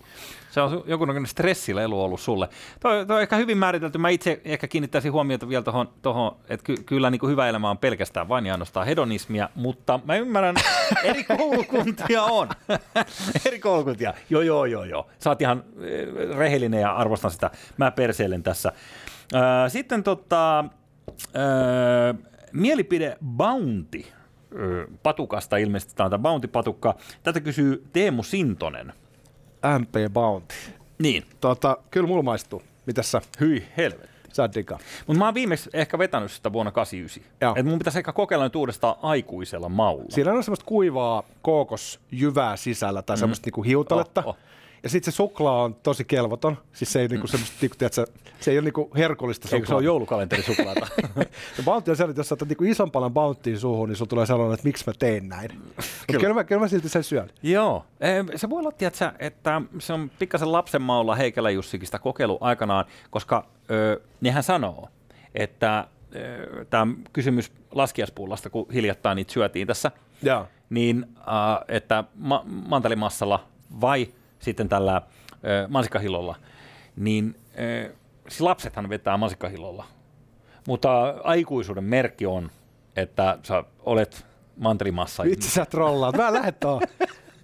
Se 0.51 0.61
on 0.61 0.85
jonkunlainen 0.87 1.27
stressilelu 1.27 2.03
ollut 2.03 2.21
sulle. 2.21 2.49
Toi, 2.81 3.07
toi 3.07 3.17
on 3.17 3.23
ehkä 3.23 3.37
hyvin 3.37 3.59
määritelty. 3.59 3.99
Mä 3.99 4.09
itse 4.09 4.41
ehkä 4.45 4.69
kiinnittäisin 4.69 5.13
huomiota 5.13 5.49
vielä 5.49 5.63
tuohon, 5.63 5.89
tohon, 6.03 6.37
että 6.49 6.65
ky, 6.65 6.77
kyllä 6.77 7.11
niin 7.11 7.19
kuin 7.19 7.31
hyvä 7.31 7.49
elämä 7.49 7.71
on 7.71 7.79
pelkästään 7.79 8.29
vain 8.29 8.47
ja 8.47 8.55
ainoastaan 8.55 8.87
hedonismia, 8.87 9.49
mutta 9.55 10.01
mä 10.05 10.17
ymmärrän, 10.17 10.57
eri 11.05 11.25
koulukuntia 11.25 12.23
on. 12.23 12.49
eri 13.47 13.59
koulukuntia. 13.59 14.15
Joo, 14.31 14.43
joo, 14.43 14.65
joo, 14.65 14.85
joo. 14.85 15.07
Sä 15.19 15.31
oot 15.31 15.41
ihan 15.41 15.65
eh, 15.81 16.37
rehellinen 16.37 16.81
ja 16.81 16.93
arvostan 16.93 17.31
sitä. 17.31 17.51
Mä 17.77 17.91
perseilen 17.91 18.43
tässä. 18.43 18.73
Sitten 19.69 20.03
tota, 20.03 20.65
mielipide 22.53 23.17
Bounty 23.25 24.05
patukasta 25.03 25.57
ilmeisesti, 25.57 25.95
tämä 25.95 26.11
on 26.13 26.23
Bounty-patukka. 26.23 26.95
Tätä 27.23 27.41
kysyy 27.41 27.85
Teemu 27.93 28.23
Sintonen. 28.23 28.93
MP 29.79 30.13
Bounty. 30.13 30.55
Niin. 30.99 31.25
Tota, 31.41 31.77
kyllä 31.91 32.07
mulla 32.07 32.23
maistuu. 32.23 32.63
Mitäs 32.87 33.11
sä? 33.11 33.21
Hyi 33.41 33.67
helvetti. 33.77 34.17
Sä. 34.33 34.49
Mutta 35.07 35.19
mä 35.19 35.25
oon 35.25 35.35
viimeksi 35.35 35.71
ehkä 35.73 35.99
vetänyt 35.99 36.33
sitä 36.33 36.53
vuonna 36.53 36.73
89. 36.73 37.57
Et 37.57 37.67
mun 37.67 37.79
pitäisi 37.79 37.99
ehkä 37.99 38.13
kokeilla 38.13 38.45
nyt 38.45 38.57
uudestaan 38.57 38.97
aikuisella 39.03 39.69
maulla. 39.69 40.05
Siinä 40.09 40.33
on 40.33 40.45
semmoista 40.45 40.67
kuivaa 40.67 41.23
kookosjyvää 41.43 42.57
sisällä 42.57 43.03
tai 43.03 43.17
mm. 43.17 43.21
semmoista 43.21 43.47
niinku 43.47 43.63
hiutaletta. 43.63 44.21
Oh, 44.21 44.29
oh. 44.29 44.37
Ja 44.83 44.89
sitten 44.89 45.13
se 45.13 45.17
suklaa 45.17 45.63
on 45.63 45.75
tosi 45.75 46.05
kelvoton. 46.05 46.59
Siis 46.73 46.93
se 46.93 47.01
ei, 47.01 47.09
niinku 47.09 47.27
semmoista, 47.27 47.57
niinku, 47.61 47.77
tiedätkö, 47.79 48.07
se 48.41 48.51
ei 48.51 48.59
ole 48.59 48.65
niinku 48.65 48.91
herkullista 48.97 49.49
suklaa. 49.49 49.57
Eikö 49.57 49.67
se 49.67 49.75
on 49.75 49.85
joulukalenterisuklaata? 49.85 50.87
ja 51.59 51.63
Bounty 51.65 51.91
on 51.91 51.97
sellainen, 51.97 52.11
että 52.11 52.21
jos 52.21 52.29
saatat 52.29 52.49
niinku 52.49 52.65
ison 52.65 52.91
palan 52.91 53.13
Bountyin 53.13 53.59
suuhun, 53.59 53.89
niin 53.89 53.97
sulla 53.97 54.09
tulee 54.09 54.27
sellainen, 54.27 54.55
että 54.55 54.67
miksi 54.67 54.85
mä 54.87 54.93
tein 54.99 55.29
näin. 55.29 55.51
Mutta 55.55 56.19
kyllä. 56.21 56.35
Mä, 56.35 56.45
kyllä 56.45 56.61
mä 56.61 56.69
silti 56.69 56.89
sen 56.89 57.05
syön. 57.05 57.31
Joo. 57.43 57.85
Se 58.37 58.51
voi 58.51 58.59
olla, 58.59 58.73
tiedätkö, 58.73 59.13
että 59.19 59.63
se 59.79 59.93
on 59.93 60.11
pikkasen 60.19 60.53
lapsen 60.53 60.83
maulla 60.83 61.15
Heikelä 61.15 61.51
Jussikista 61.51 61.99
kokeilu 61.99 62.39
aikanaan, 62.41 62.85
koska 63.11 63.47
ö, 63.71 64.01
nehän 64.21 64.43
sanoo, 64.43 64.89
että 65.35 65.87
tämä 66.71 66.87
kysymys 67.13 67.53
laskiaspullasta, 67.73 68.51
kun 68.51 68.67
hiljattain 68.73 69.17
niitä 69.17 69.33
syötiin 69.33 69.67
tässä, 69.67 69.91
ja. 70.23 70.47
niin 70.71 71.07
äh, 71.19 71.65
että 71.69 72.05
ma- 72.15 72.45
mantelimassalla 72.47 73.45
vai 73.81 74.09
sitten 74.39 74.69
tällä 74.69 75.03
ö, 75.33 75.69
mansikkahillolla, 75.69 76.37
niin 76.97 77.37
siis 78.29 78.41
lapsethan 78.41 78.89
vetää 78.89 79.17
mansikkahillolla. 79.17 79.85
Mutta 80.69 81.15
aikuisuuden 81.25 81.85
merkki 81.85 82.27
on, 82.27 82.51
että 82.97 83.39
sä 83.43 83.65
olet 83.81 84.27
mantelimassa. 84.57 85.25
Vitsi 85.25 85.51
sä 85.51 85.67
trollaat, 85.67 86.17
mä 86.17 86.33
lähdet 86.33 86.57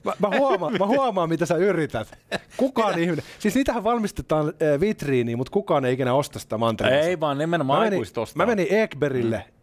Mä, 0.04 0.12
mä, 0.18 0.38
huomaan, 0.38 0.72
mä 0.78 0.86
huomaan, 0.86 1.28
mitä 1.28 1.46
sä 1.46 1.56
yrität. 1.56 2.18
Kukaan 2.56 2.98
ihminen. 2.98 3.24
Siis 3.38 3.54
niitähän 3.54 3.84
valmistetaan 3.84 4.52
vitriiniin, 4.80 5.38
mutta 5.38 5.50
kukaan 5.50 5.84
ei 5.84 5.92
ikinä 5.92 6.14
osta 6.14 6.38
sitä 6.38 6.58
mantelimassa. 6.58 7.08
Ei 7.08 7.20
vaan 7.20 7.38
nimenomaan 7.38 7.78
mä 7.78 7.90
menin, 7.90 8.04
Mä 8.34 8.46
menin 8.46 8.66
Ekberille 8.70 9.44
mm 9.46 9.61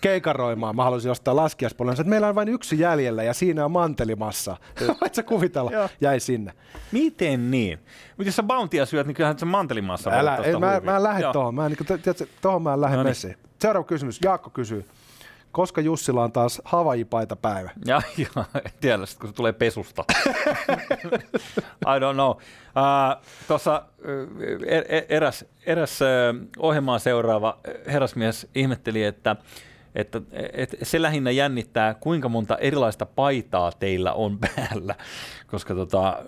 keikaroimaan, 0.00 0.76
mä 0.76 0.84
haluaisin 0.84 1.10
ostaa 1.10 1.36
laskiaspolven, 1.36 1.92
että 1.92 2.04
meillä 2.04 2.28
on 2.28 2.34
vain 2.34 2.48
yksi 2.48 2.78
jäljellä 2.78 3.22
ja 3.22 3.34
siinä 3.34 3.64
on 3.64 3.70
mantelimassa. 3.70 4.56
Voit 5.00 5.14
sä 5.14 5.22
kuvitella? 5.22 5.70
Jäi 6.00 6.20
sinne. 6.20 6.52
Miten 6.92 7.50
niin? 7.50 7.78
Mutta 8.16 8.28
jos 8.28 8.36
sä 8.36 8.42
bountia 8.42 8.86
syöt, 8.86 9.06
niin 9.06 9.14
kyllähän 9.14 9.38
se 9.38 9.44
mantelimassa 9.44 10.10
Älä, 10.10 10.36
ei, 10.36 10.52
mä, 10.58 10.80
mä 10.84 10.96
en 10.96 11.02
lähde 11.02 11.24
tuohon. 11.32 11.54
Mä 11.54 11.66
en, 11.66 11.72
niin, 11.72 12.28
tohon 12.42 12.62
mä 12.62 12.74
en 12.74 12.80
lähde 12.80 12.96
no 12.96 13.02
niin. 13.02 13.36
Seuraava 13.60 13.86
kysymys. 13.86 14.20
Jaakko 14.24 14.50
kysyy. 14.50 14.84
Koska 15.52 15.80
Jussilla 15.80 16.24
on 16.24 16.32
taas 16.32 16.62
Havaji-paita 16.64 17.36
päivä? 17.36 17.70
Ja, 17.84 18.02
ja 18.36 18.44
en 18.64 18.72
tiedä, 18.80 19.02
kun 19.20 19.28
se 19.28 19.34
tulee 19.34 19.52
pesusta. 19.52 20.04
I 21.94 21.98
don't 22.00 22.14
know. 22.14 22.30
Uh, 22.30 23.24
Tuossa 23.48 23.84
uh, 23.98 24.42
er, 24.66 24.84
er, 24.88 25.04
eräs, 25.08 25.44
eräs 25.66 25.98
ohjelmaa 26.58 26.98
seuraava 26.98 27.58
herrasmies 27.86 28.46
ihmetteli, 28.54 29.04
että 29.04 29.36
että, 29.94 30.20
että 30.52 30.76
se 30.82 31.02
lähinnä 31.02 31.30
jännittää, 31.30 31.94
kuinka 31.94 32.28
monta 32.28 32.56
erilaista 32.56 33.06
paitaa 33.06 33.72
teillä 33.72 34.12
on 34.12 34.38
päällä, 34.38 34.94
koska 35.46 35.74
tota, 35.74 36.18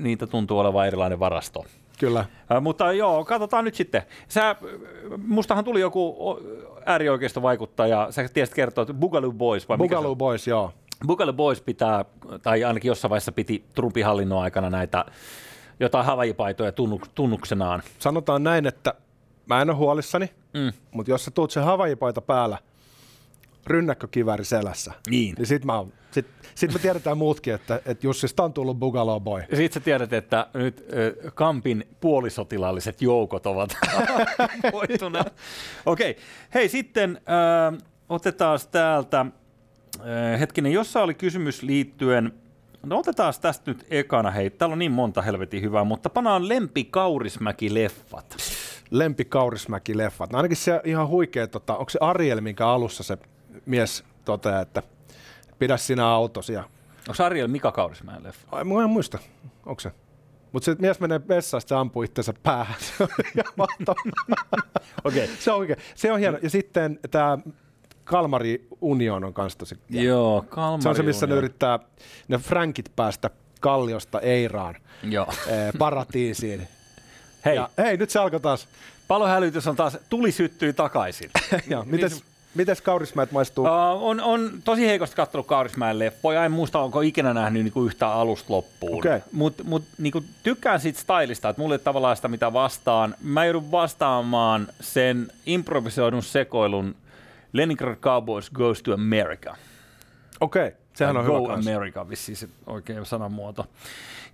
niitä 0.00 0.26
tuntuu 0.26 0.58
olevan 0.58 0.86
erilainen 0.86 1.20
varasto. 1.20 1.64
Kyllä. 1.98 2.20
Äh, 2.52 2.62
mutta 2.62 2.92
joo, 2.92 3.24
katsotaan 3.24 3.64
nyt 3.64 3.74
sitten. 3.74 4.02
Sä, 4.28 4.56
mustahan 5.26 5.64
tuli 5.64 5.80
joku 5.80 6.16
äärioikeisto 6.86 7.42
vaikuttaja, 7.42 8.06
sä 8.10 8.28
tiesit 8.28 8.54
kertoa, 8.54 8.82
että 8.82 8.94
Boogaloo 8.94 9.32
Boys 9.32 9.68
vai 9.68 9.78
Boogaloo 9.78 10.16
Boys, 10.16 10.46
joo. 10.46 10.72
Boogaloo 11.06 11.32
Boys 11.32 11.60
pitää, 11.60 12.04
tai 12.42 12.64
ainakin 12.64 12.88
jossain 12.88 13.10
vaiheessa 13.10 13.32
piti 13.32 13.64
Trumpin 13.74 14.04
hallinnon 14.04 14.42
aikana 14.42 14.70
näitä 14.70 15.04
jotain 15.80 16.06
havajipaitoja 16.06 16.72
tunnuksenaan. 17.14 17.82
Sanotaan 17.98 18.42
näin, 18.42 18.66
että 18.66 18.94
mä 19.46 19.62
en 19.62 19.70
ole 19.70 19.76
huolissani, 19.76 20.30
mm. 20.54 20.72
mutta 20.90 21.10
jos 21.10 21.24
sä 21.24 21.30
tuut 21.30 21.50
se 21.50 21.60
havajipaita 21.60 22.20
päällä– 22.20 22.58
rynnäkkökiväri 23.66 24.44
selässä. 24.44 24.92
Niin. 25.10 25.34
Niin 25.34 25.46
sit, 25.46 25.64
mä, 25.64 25.84
sit, 26.10 26.26
sit 26.54 26.72
me 26.72 26.78
tiedetään 26.78 27.18
muutkin, 27.18 27.54
että, 27.54 27.80
että 27.86 28.06
Jussista 28.06 28.44
on 28.44 28.52
tullut 28.52 28.78
Bugalo 28.78 29.20
Boy. 29.20 29.42
Ja 29.50 29.56
sit 29.56 29.72
sä 29.72 29.80
tiedät, 29.80 30.12
että 30.12 30.46
nyt 30.54 30.86
äh, 31.26 31.32
Kampin 31.34 31.84
puolisotilaalliset 32.00 33.02
joukot 33.02 33.46
ovat 33.46 33.76
voittuneet. 34.72 35.32
Okei, 35.86 36.10
okay. 36.10 36.22
hei 36.54 36.68
sitten 36.68 37.20
äh, 37.72 37.82
otetaan 38.08 38.58
täältä, 38.70 39.20
äh, 39.20 40.40
hetkinen, 40.40 40.72
jossa 40.72 41.02
oli 41.02 41.14
kysymys 41.14 41.62
liittyen 41.62 42.32
No 42.86 42.98
otetaan 42.98 43.34
tästä 43.40 43.70
nyt 43.70 43.86
ekana, 43.90 44.30
hei, 44.30 44.50
täällä 44.50 44.72
on 44.72 44.78
niin 44.78 44.92
monta 44.92 45.22
helvetin 45.22 45.62
hyvää, 45.62 45.84
mutta 45.84 46.10
panaan 46.10 46.48
Lempi 46.48 46.84
Kaurismäki-leffat. 46.84 48.36
Lempi 48.90 49.24
Kaurismäki-leffat. 49.24 50.32
No 50.32 50.36
ainakin 50.36 50.56
se 50.56 50.80
ihan 50.84 51.08
huikea, 51.08 51.46
tota, 51.46 51.76
onko 51.76 51.90
se 51.90 51.98
Ariel, 52.00 52.40
minkä 52.40 52.68
alussa 52.68 53.02
se 53.02 53.18
mies 53.66 54.04
toteaa, 54.24 54.60
että 54.60 54.82
pidä 55.58 55.76
sinä 55.76 56.08
autosi. 56.08 56.56
Onko 56.56 57.24
Ariel 57.24 57.48
Mika 57.48 57.72
Kaurismäen 57.72 58.22
leffa? 58.24 58.46
Ai, 58.52 58.64
mä 58.64 58.82
en 58.82 58.90
muista. 58.90 59.18
Onko 59.66 59.80
se? 59.80 59.92
Mutta 60.52 60.64
se 60.64 60.76
mies 60.78 61.00
menee 61.00 61.20
vessaan, 61.28 61.62
se 61.66 61.74
ampuu 61.74 62.02
itsensä 62.02 62.34
päähän. 62.42 62.76
okay. 65.04 65.28
se 65.38 65.50
on 65.50 65.58
oikein. 65.58 65.78
Se 65.94 66.12
on 66.12 66.18
hieno. 66.18 66.38
Ja 66.42 66.50
sitten 66.50 67.00
tämä 67.10 67.38
Kalmari 68.04 68.66
Union 68.80 69.24
on 69.24 69.34
kanssa 69.34 69.58
tosi 69.58 69.78
Joo, 69.90 70.44
Kalmari 70.48 70.82
Se 70.82 70.88
on 70.88 70.96
se, 70.96 71.02
missä 71.02 71.26
Union. 71.26 71.36
ne 71.36 71.38
yrittää 71.38 71.78
ne 72.28 72.38
Frankit 72.38 72.92
päästä 72.96 73.30
Kalliosta 73.60 74.20
Eiraan, 74.20 74.74
Joo. 75.02 75.26
Eh, 75.46 75.72
paratiisiin. 75.78 76.68
Hei. 77.44 77.56
Ja, 77.56 77.70
hei, 77.78 77.96
nyt 77.96 78.10
se 78.10 78.18
alkoi 78.18 78.40
taas. 78.40 78.68
Palohälytys 79.08 79.66
on 79.66 79.76
taas, 79.76 79.98
tuli 80.08 80.32
syttyy 80.32 80.72
takaisin. 80.72 81.30
Joo, 81.70 81.84
mites, 81.84 82.24
Mites 82.54 82.82
Kaurismäet 82.82 83.32
maistuu? 83.32 83.64
Uh, 83.64 83.70
on, 84.02 84.20
on 84.20 84.50
tosi 84.64 84.86
heikosti 84.86 85.16
kattonut 85.16 85.46
Kaurismäen 85.46 85.98
leffoja. 85.98 86.44
En 86.44 86.52
muista, 86.52 86.78
onko 86.78 87.00
ikinä 87.00 87.34
nähnyt 87.34 87.62
niinku 87.62 87.84
yhtä 87.84 88.08
alusta 88.08 88.52
loppuun. 88.52 88.98
Okei. 88.98 89.20
Mutta 89.32 89.64
mut, 89.64 89.84
niinku, 89.98 90.24
tykkään 90.42 90.80
siitä 90.80 91.00
stylista, 91.00 91.48
että 91.48 91.62
mulla 91.62 91.74
ei 91.74 91.78
tavallaan 91.78 92.16
sitä 92.16 92.28
mitä 92.28 92.52
vastaan. 92.52 93.14
Mä 93.22 93.44
joudun 93.44 93.70
vastaamaan 93.70 94.68
sen 94.80 95.28
improvisoidun 95.46 96.22
sekoilun 96.22 96.94
Leningrad 97.52 97.96
Cowboys 97.96 98.50
Goes 98.50 98.82
to 98.82 98.94
America. 98.94 99.56
Okei, 100.40 100.66
okay. 100.66 100.78
sehän 100.94 101.16
on 101.16 101.24
Go 101.24 101.42
hyvä. 101.42 101.54
America, 101.54 102.08
vissiin 102.08 102.36
se 102.36 102.48
oikein 102.66 103.06
sanamuoto. 103.06 103.66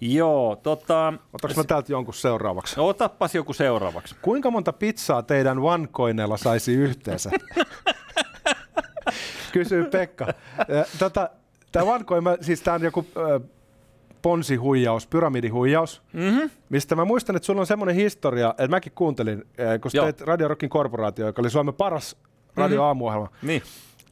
Joo, 0.00 0.56
tota... 0.56 1.12
Otaks 1.32 1.56
mä 1.56 1.64
täältä 1.64 1.92
jonkun 1.92 2.14
seuraavaksi? 2.14 2.74
Otappas 2.80 3.34
joku 3.34 3.52
seuraavaksi. 3.52 4.16
Kuinka 4.22 4.50
monta 4.50 4.72
pizzaa 4.72 5.22
teidän 5.22 5.58
OneCoinilla 5.58 6.36
saisi 6.36 6.74
yhteensä? 6.74 7.30
Kysyy 9.52 9.84
Pekka. 9.84 10.26
Tota, 10.98 11.30
tämä 11.72 11.84
OneCoin, 11.92 12.24
mä, 12.24 12.36
siis 12.40 12.62
tämä 12.62 12.74
on 12.74 12.82
joku 12.82 13.06
äh, 13.16 13.48
ponsihuijaus, 14.22 15.06
pyramidihuijaus, 15.06 16.02
Mm-hmm. 16.12 16.50
mistä 16.68 16.96
mä 16.96 17.04
muistan, 17.04 17.36
että 17.36 17.46
sulla 17.46 17.60
on 17.60 17.66
semmoinen 17.66 17.94
historia, 17.96 18.50
että 18.50 18.68
mäkin 18.68 18.92
kuuntelin, 18.94 19.44
äh, 19.60 19.80
kun 19.80 19.90
teit 19.90 20.20
Radio 20.20 20.48
Rockin 20.48 20.68
korporaatio, 20.70 21.26
joka 21.26 21.42
oli 21.42 21.50
Suomen 21.50 21.74
paras 21.74 22.16
radioaamuohjelma, 22.56 23.28
Niin. 23.42 23.62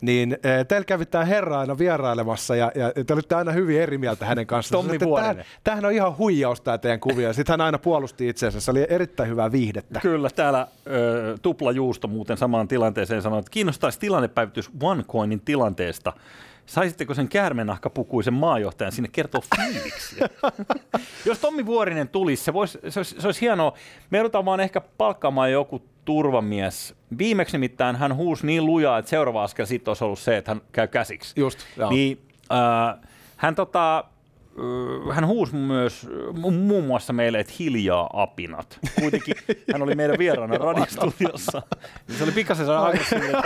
Niin 0.01 0.33
äh, 0.33 0.67
teillä 0.69 0.85
kävi 0.85 1.07
tämä 1.07 1.25
herra 1.25 1.61
aina 1.61 1.79
vierailemassa 1.79 2.57
ja, 2.57 2.73
ja 2.75 3.05
te 3.05 3.13
olitte 3.15 3.35
aina 3.35 3.53
hyvin 3.53 3.81
eri 3.81 3.99
mieltä 3.99 4.27
hänen 4.27 4.47
kanssaan. 4.47 4.85
Tommi 4.85 5.01
Vuorinen. 5.05 5.45
"Tämähän- 5.65 5.85
on 5.85 5.93
ihan 5.93 6.19
huijaus 6.19 6.61
tämä 6.61 6.79
teidän 6.79 7.01
kuvio. 7.01 7.33
Sitten 7.33 7.53
hän 7.53 7.61
aina 7.61 7.79
puolusti 7.79 8.29
itseänsä. 8.29 8.61
Se 8.61 8.71
oli 8.71 8.87
erittäin 8.89 9.29
hyvää 9.29 9.53
viihdettä. 9.53 10.01
Kyllä, 10.01 10.31
täällä 10.31 10.67
ö, 10.87 11.35
Tupla 11.43 11.73
Juusto 11.73 12.09
muuten 12.09 12.37
samaan 12.37 12.69
tilanteeseen 12.69 13.23
sanoi, 13.23 13.39
että 13.39 13.51
kiinnostaisi 13.51 13.99
tilannepäivitys 14.01 14.71
OneCoinin 14.83 15.41
tilanteesta. 15.41 16.13
Saisitteko 16.67 17.15
sen 17.15 17.29
käärmenahkapukuisen 17.29 18.35
maajohtajan 18.35 18.93
sinne 18.93 19.09
kertoa 19.13 19.41
fiiliksiä? 19.57 20.29
Jos 21.27 21.39
Tommi 21.39 21.67
Vuorinen 21.67 22.09
tulisi, 22.09 22.45
se, 22.45 22.53
vois, 22.53 22.79
se, 22.89 23.01
olisi, 23.01 23.21
se 23.21 23.29
olisi 23.29 23.41
hienoa. 23.41 23.73
Me 24.11 24.19
joudutaan 24.19 24.45
vaan 24.45 24.61
ehkä 24.61 24.81
palkkaamaan 24.81 25.53
joku 25.53 25.83
turvamies. 26.05 26.95
Viimeksi 27.19 27.57
nimittäin 27.57 27.97
hän 27.97 28.17
huusi 28.17 28.47
niin 28.47 28.67
lujaa, 28.67 28.99
että 28.99 29.09
seuraava 29.09 29.45
askel 29.45 29.67
sitten 29.67 29.91
olisi 29.91 30.05
ollut 30.05 30.19
se, 30.19 30.37
että 30.37 30.51
hän 30.51 30.61
käy 30.73 30.87
käsiksi. 30.87 31.41
Just, 31.41 31.59
joo. 31.77 31.91
Niin, 31.91 32.21
äh, 32.53 33.09
hän, 33.37 33.55
tota, 33.55 34.05
hän 35.13 35.27
huusi 35.27 35.55
myös 35.55 36.09
mu- 36.33 36.51
muun 36.51 36.85
muassa 36.85 37.13
meille, 37.13 37.41
että 37.41 37.53
hiljaa 37.59 38.11
apinat. 38.13 38.79
Kuitenkin 39.01 39.35
hän 39.73 39.83
oli 39.83 39.95
meidän 39.95 40.19
vieraana 40.19 40.59
radiostudiossa. 40.59 41.63
Se 42.09 42.25
oli 42.25 42.33
pikkasen 42.33 42.71
aggressiivinen. 42.71 43.43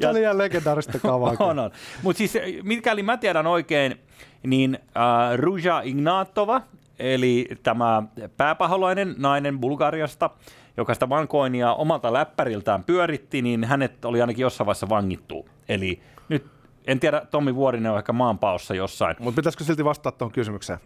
Tämä 0.00 0.10
oli 0.10 0.20
ihan 0.26 0.38
legendaarista 0.38 0.98
kavaa. 0.98 1.36
kyllä. 1.36 1.50
On, 1.50 1.58
on. 1.58 1.70
Mutta 2.02 2.18
siis 2.18 2.38
mikäli 2.62 3.02
mä 3.02 3.16
tiedän 3.16 3.46
oikein, 3.46 4.00
niin 4.46 4.78
äh, 4.96 5.36
Ruja 5.38 5.80
Ignatova, 5.84 6.62
eli 6.98 7.48
tämä 7.62 8.02
pääpaholainen 8.36 9.14
nainen 9.18 9.58
Bulgariasta, 9.58 10.30
joka 10.76 10.94
sitä 10.94 11.08
vankoinia 11.08 11.72
omalta 11.74 12.12
läppäriltään 12.12 12.84
pyöritti, 12.84 13.42
niin 13.42 13.64
hänet 13.64 14.04
oli 14.04 14.20
ainakin 14.20 14.42
jossain 14.42 14.66
vaiheessa 14.66 14.88
vangittu. 14.88 15.48
Eli 15.68 16.00
nyt, 16.28 16.46
en 16.86 17.00
tiedä, 17.00 17.22
Tommi 17.30 17.54
Vuorinen 17.54 17.92
on 17.92 17.98
ehkä 17.98 18.12
maanpaossa 18.12 18.74
jossain. 18.74 19.16
Mutta 19.18 19.36
pitäisikö 19.36 19.64
silti 19.64 19.84
vastata 19.84 20.18
tuohon 20.18 20.32
kysymykseen? 20.32 20.78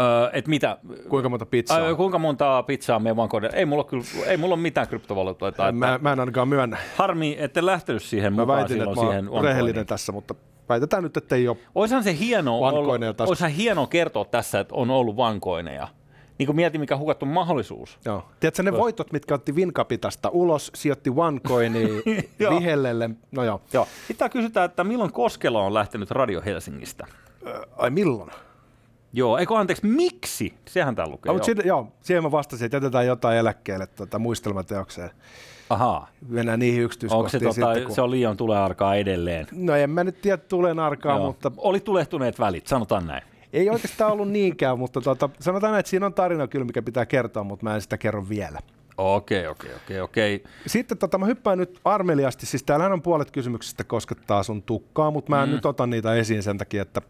Öö, 0.00 0.30
et 0.32 0.48
mitä? 0.48 0.76
Kuinka 1.08 1.28
monta 1.28 1.46
pizzaa? 1.46 1.84
Ai, 1.86 1.94
kuinka 1.94 2.18
monta 2.18 2.62
pizzaa 2.62 2.98
me 2.98 3.16
vankoiden? 3.16 3.54
Ei 3.54 3.64
mulla, 3.66 3.84
kyllä, 3.84 4.04
ei 4.26 4.36
mulla 4.36 4.54
ole 4.54 4.62
mitään 4.62 4.88
kryptovaluuttoita. 4.88 5.68
että 5.68 5.78
mä, 5.78 5.98
mä 6.02 6.12
en 6.12 6.20
ainakaan 6.20 6.48
myönnä. 6.48 6.76
Harmi, 6.96 7.36
ette 7.38 7.66
lähtenyt 7.66 8.02
siihen 8.02 8.32
Mä 8.32 8.42
mukaan 8.42 8.58
väitin, 8.58 8.76
että 8.82 8.84
silloin 8.84 9.06
mä 9.06 9.12
siihen 9.12 9.28
oon 9.28 9.44
rehellinen 9.44 9.64
OneCoiniin. 9.70 9.86
tässä, 9.86 10.12
mutta 10.12 10.34
väitetään 10.68 11.02
nyt, 11.02 11.16
että 11.16 11.36
ei 11.36 11.48
ole. 11.48 11.56
Oishan 11.74 12.04
se 12.04 12.18
hieno, 12.18 12.60
Vankoineja 12.60 13.08
olla, 13.08 13.14
taas. 13.16 13.30
oishan 13.30 13.50
hieno 13.50 13.86
kertoa 13.86 14.24
tässä, 14.24 14.60
että 14.60 14.74
on 14.74 14.90
ollut 14.90 15.16
vankoineja. 15.16 15.88
Niin 16.38 16.46
kuin 16.46 16.56
mietin, 16.56 16.80
mikä 16.80 16.96
hukattu 16.96 17.26
mahdollisuus. 17.26 17.98
Joo. 18.04 18.24
Tiedätkö 18.40 18.62
ne 18.62 18.72
voitot, 18.72 19.12
mitkä 19.12 19.34
otti 19.34 19.54
Vinkapitasta 19.54 20.28
ulos, 20.28 20.70
sijoitti 20.74 21.10
OneCoiniin 21.16 22.02
Joo. 22.38 22.60
Vihellelle? 22.60 23.10
No 23.30 23.44
joo. 23.44 23.60
Joo. 23.72 23.88
Sitten 24.06 24.30
kysytään, 24.30 24.64
että 24.64 24.84
milloin 24.84 25.12
Koskela 25.12 25.62
on 25.62 25.74
lähtenyt 25.74 26.10
Radio 26.10 26.42
Helsingistä? 26.44 27.06
Ai 27.76 27.90
milloin? 27.90 28.30
Joo, 29.12 29.38
eikö 29.38 29.54
anteeksi, 29.54 29.86
miksi? 29.86 30.54
Sehän 30.68 30.94
tää 30.94 31.06
lukee. 31.06 31.30
Okay, 31.30 31.34
mutta 31.34 31.50
joo. 31.50 31.54
siitä, 31.56 31.68
joo, 31.68 31.92
siihen 32.00 32.22
mä 32.22 32.30
vastasin, 32.30 32.66
että 32.66 32.76
jätetään 32.76 33.06
jotain 33.06 33.38
eläkkeelle 33.38 33.86
tuota, 33.86 34.18
muistelmateokseen. 34.18 35.10
Ahaa. 35.70 36.08
Mennään 36.28 36.58
niihin 36.58 36.80
Onko 36.80 36.84
yksityiskohtiin 36.84 37.40
se, 37.40 37.44
tota, 37.44 37.54
sitten. 37.54 37.84
Kun... 37.84 37.94
se 37.94 38.02
on 38.02 38.10
liian 38.10 38.36
tulee 38.36 38.58
arkaa 38.58 38.94
edelleen? 38.94 39.46
No 39.52 39.74
en 39.74 39.90
mä 39.90 40.04
nyt 40.04 40.20
tiedä 40.20 40.36
tulen 40.36 40.78
arkaa, 40.78 41.16
Joo. 41.16 41.26
mutta 41.26 41.52
Oli 41.56 41.80
tulehtuneet 41.80 42.38
välit, 42.38 42.66
sanotaan 42.66 43.06
näin. 43.06 43.22
Ei 43.52 43.70
oikeastaan 43.70 44.12
ollut 44.12 44.30
niinkään, 44.30 44.78
mutta 44.78 45.00
tuota, 45.00 45.28
sanotaan, 45.40 45.78
että 45.78 45.90
siinä 45.90 46.06
on 46.06 46.14
tarina 46.14 46.46
kyllä, 46.46 46.64
mikä 46.64 46.82
pitää 46.82 47.06
kertoa, 47.06 47.44
mutta 47.44 47.64
mä 47.64 47.74
en 47.74 47.80
sitä 47.80 47.98
kerro 47.98 48.28
vielä. 48.28 48.58
Okei, 48.96 49.46
okei, 49.46 49.74
okei, 49.74 50.00
okei. 50.00 50.44
Sitten 50.66 50.98
tota, 50.98 51.18
mä 51.18 51.26
hyppään 51.26 51.58
nyt 51.58 51.80
armeliasti, 51.84 52.46
siis 52.46 52.62
täällähän 52.62 52.92
on 52.92 53.02
puolet 53.02 53.30
kysymyksistä 53.30 53.84
koskettaa 53.84 54.42
sun 54.42 54.62
tukkaa, 54.62 55.10
mutta 55.10 55.30
mä 55.30 55.42
en 55.42 55.48
mm. 55.48 55.54
nyt 55.54 55.66
ota 55.66 55.86
niitä 55.86 56.14
esiin 56.14 56.42
sen 56.42 56.58
takia, 56.58 56.82
että, 56.82 57.02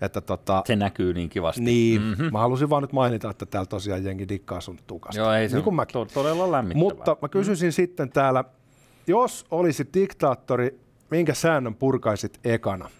että 0.00 0.20
tota, 0.20 0.62
Se 0.66 0.76
näkyy 0.76 1.14
niin 1.14 1.28
kivasti. 1.28 1.60
niin, 1.60 2.02
mm-hmm. 2.02 2.32
mä 2.32 2.38
halusin 2.38 2.70
vaan 2.70 2.82
nyt 2.82 2.92
mainita, 2.92 3.30
että 3.30 3.46
täällä 3.46 3.66
tosiaan 3.66 4.04
jengi 4.04 4.28
dikkaa 4.28 4.60
sun 4.60 4.78
tukasta. 4.86 5.20
Joo, 5.20 5.32
ei 5.32 5.48
se 5.48 5.56
niin 5.56 5.64
kuin 5.64 5.76
mäkin. 5.76 5.92
to- 5.92 6.06
todella 6.14 6.52
lämmittävää. 6.52 6.82
Mutta 6.88 7.16
mä 7.22 7.28
kysyisin 7.28 7.68
mm. 7.68 7.72
sitten 7.72 8.10
täällä, 8.10 8.44
jos 9.06 9.46
olisit 9.50 9.94
diktaattori, 9.94 10.80
minkä 11.10 11.34
säännön 11.34 11.74
purkaisit 11.74 12.40
ekana? 12.44 12.90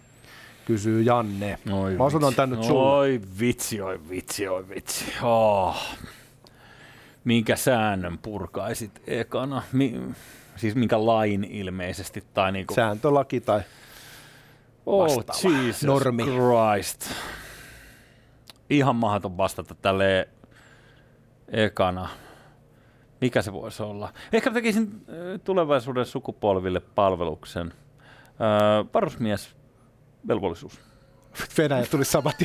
Kysyy 0.66 1.02
Janne. 1.02 1.58
Oi 1.72 1.96
mä 1.96 2.04
osoitan 2.04 2.26
vitsi. 2.26 2.36
tän 2.36 2.50
nyt 2.50 2.64
sulle. 2.64 2.90
Oi 2.90 3.20
vitsi, 3.40 3.80
oi 3.80 4.00
vitsi, 4.10 4.48
oi 4.48 4.68
vitsi. 4.68 5.04
Oh. 5.22 5.76
Minkä 7.24 7.56
säännön 7.56 8.18
purkaisit 8.18 9.02
ekana? 9.06 9.62
Mi- 9.72 10.00
siis 10.56 10.74
minkä 10.74 11.06
lain 11.06 11.44
ilmeisesti? 11.44 12.24
Tai 12.34 12.52
niinku... 12.52 12.74
Sääntölaki 12.74 13.40
tai 13.40 13.60
oh, 14.86 15.16
vastaava. 15.16 15.58
Jesus 15.58 15.84
Normi. 15.84 16.24
Christ. 16.24 17.10
Ihan 18.70 18.96
mahdoton 18.96 19.36
vastata 19.36 19.74
tälle 19.74 20.28
ekana. 21.48 22.08
Mikä 23.20 23.42
se 23.42 23.52
voisi 23.52 23.82
olla? 23.82 24.12
Ehkä 24.32 24.50
tekisin 24.50 24.82
äh, 24.82 25.40
tulevaisuuden 25.44 26.06
sukupolville 26.06 26.80
palveluksen. 26.80 27.66
Äh, 27.66 28.86
varusmies 28.94 29.55
velvollisuus. 30.28 30.80
Venäjä 31.58 31.86
tuli 31.90 32.04
samat 32.04 32.36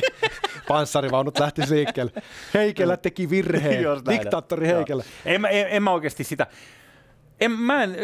panssarivaunut 0.68 1.38
lähti 1.38 1.62
liikkeelle. 1.70 2.12
Heikelä 2.54 2.96
teki 2.96 3.30
virheen. 3.30 3.84
Diktaattori 4.10 4.68
Joo. 4.68 4.76
Heikelä. 4.76 5.04
En, 5.24 5.40
mä- 5.40 5.48
en, 5.48 5.66
en 5.70 5.82
mä 5.82 5.92
oikeasti 5.92 6.24
sitä... 6.24 6.46
En, 7.40 7.50
mä 7.52 7.82
en, 7.82 7.96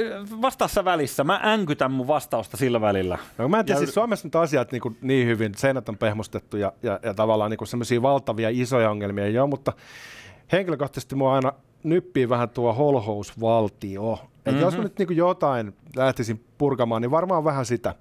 vastaassa 0.42 0.84
välissä. 0.84 1.24
Mä 1.24 1.40
änkytän 1.42 1.92
mun 1.92 2.06
vastausta 2.06 2.56
sillä 2.56 2.80
välillä. 2.80 3.18
No, 3.38 3.48
mä 3.48 3.58
en 3.58 3.66
tiedä, 3.66 3.76
Ja- 3.80 3.84
siis 3.86 3.94
Suomessa 3.94 4.26
nyt 4.26 4.36
asiat 4.36 4.72
niin, 4.72 4.82
kuin, 4.82 4.98
niin 5.00 5.26
hyvin, 5.26 5.54
seinät 5.56 5.88
on 5.88 5.98
pehmustettu 5.98 6.56
ja, 6.56 6.72
ja, 6.82 7.00
ja 7.02 7.14
tavallaan 7.14 7.50
niin 7.50 7.66
semmoisia 7.66 8.02
valtavia 8.02 8.48
isoja 8.52 8.90
ongelmia 8.90 9.24
ei 9.24 9.38
ole, 9.38 9.48
mutta 9.48 9.72
henkilökohtaisesti 10.52 11.14
mua 11.14 11.34
aina 11.34 11.52
nyppii 11.82 12.28
vähän 12.28 12.48
tuo 12.50 12.72
holhousvaltio. 12.72 14.12
Et 14.22 14.44
mm-hmm. 14.44 14.60
Jos 14.60 14.76
mä 14.76 14.82
nyt 14.82 14.98
niin 14.98 15.06
kuin 15.06 15.16
jotain 15.16 15.76
lähtisin 15.96 16.44
purkamaan, 16.58 17.02
niin 17.02 17.10
varmaan 17.10 17.44
vähän 17.44 17.66
sitä 17.66 17.94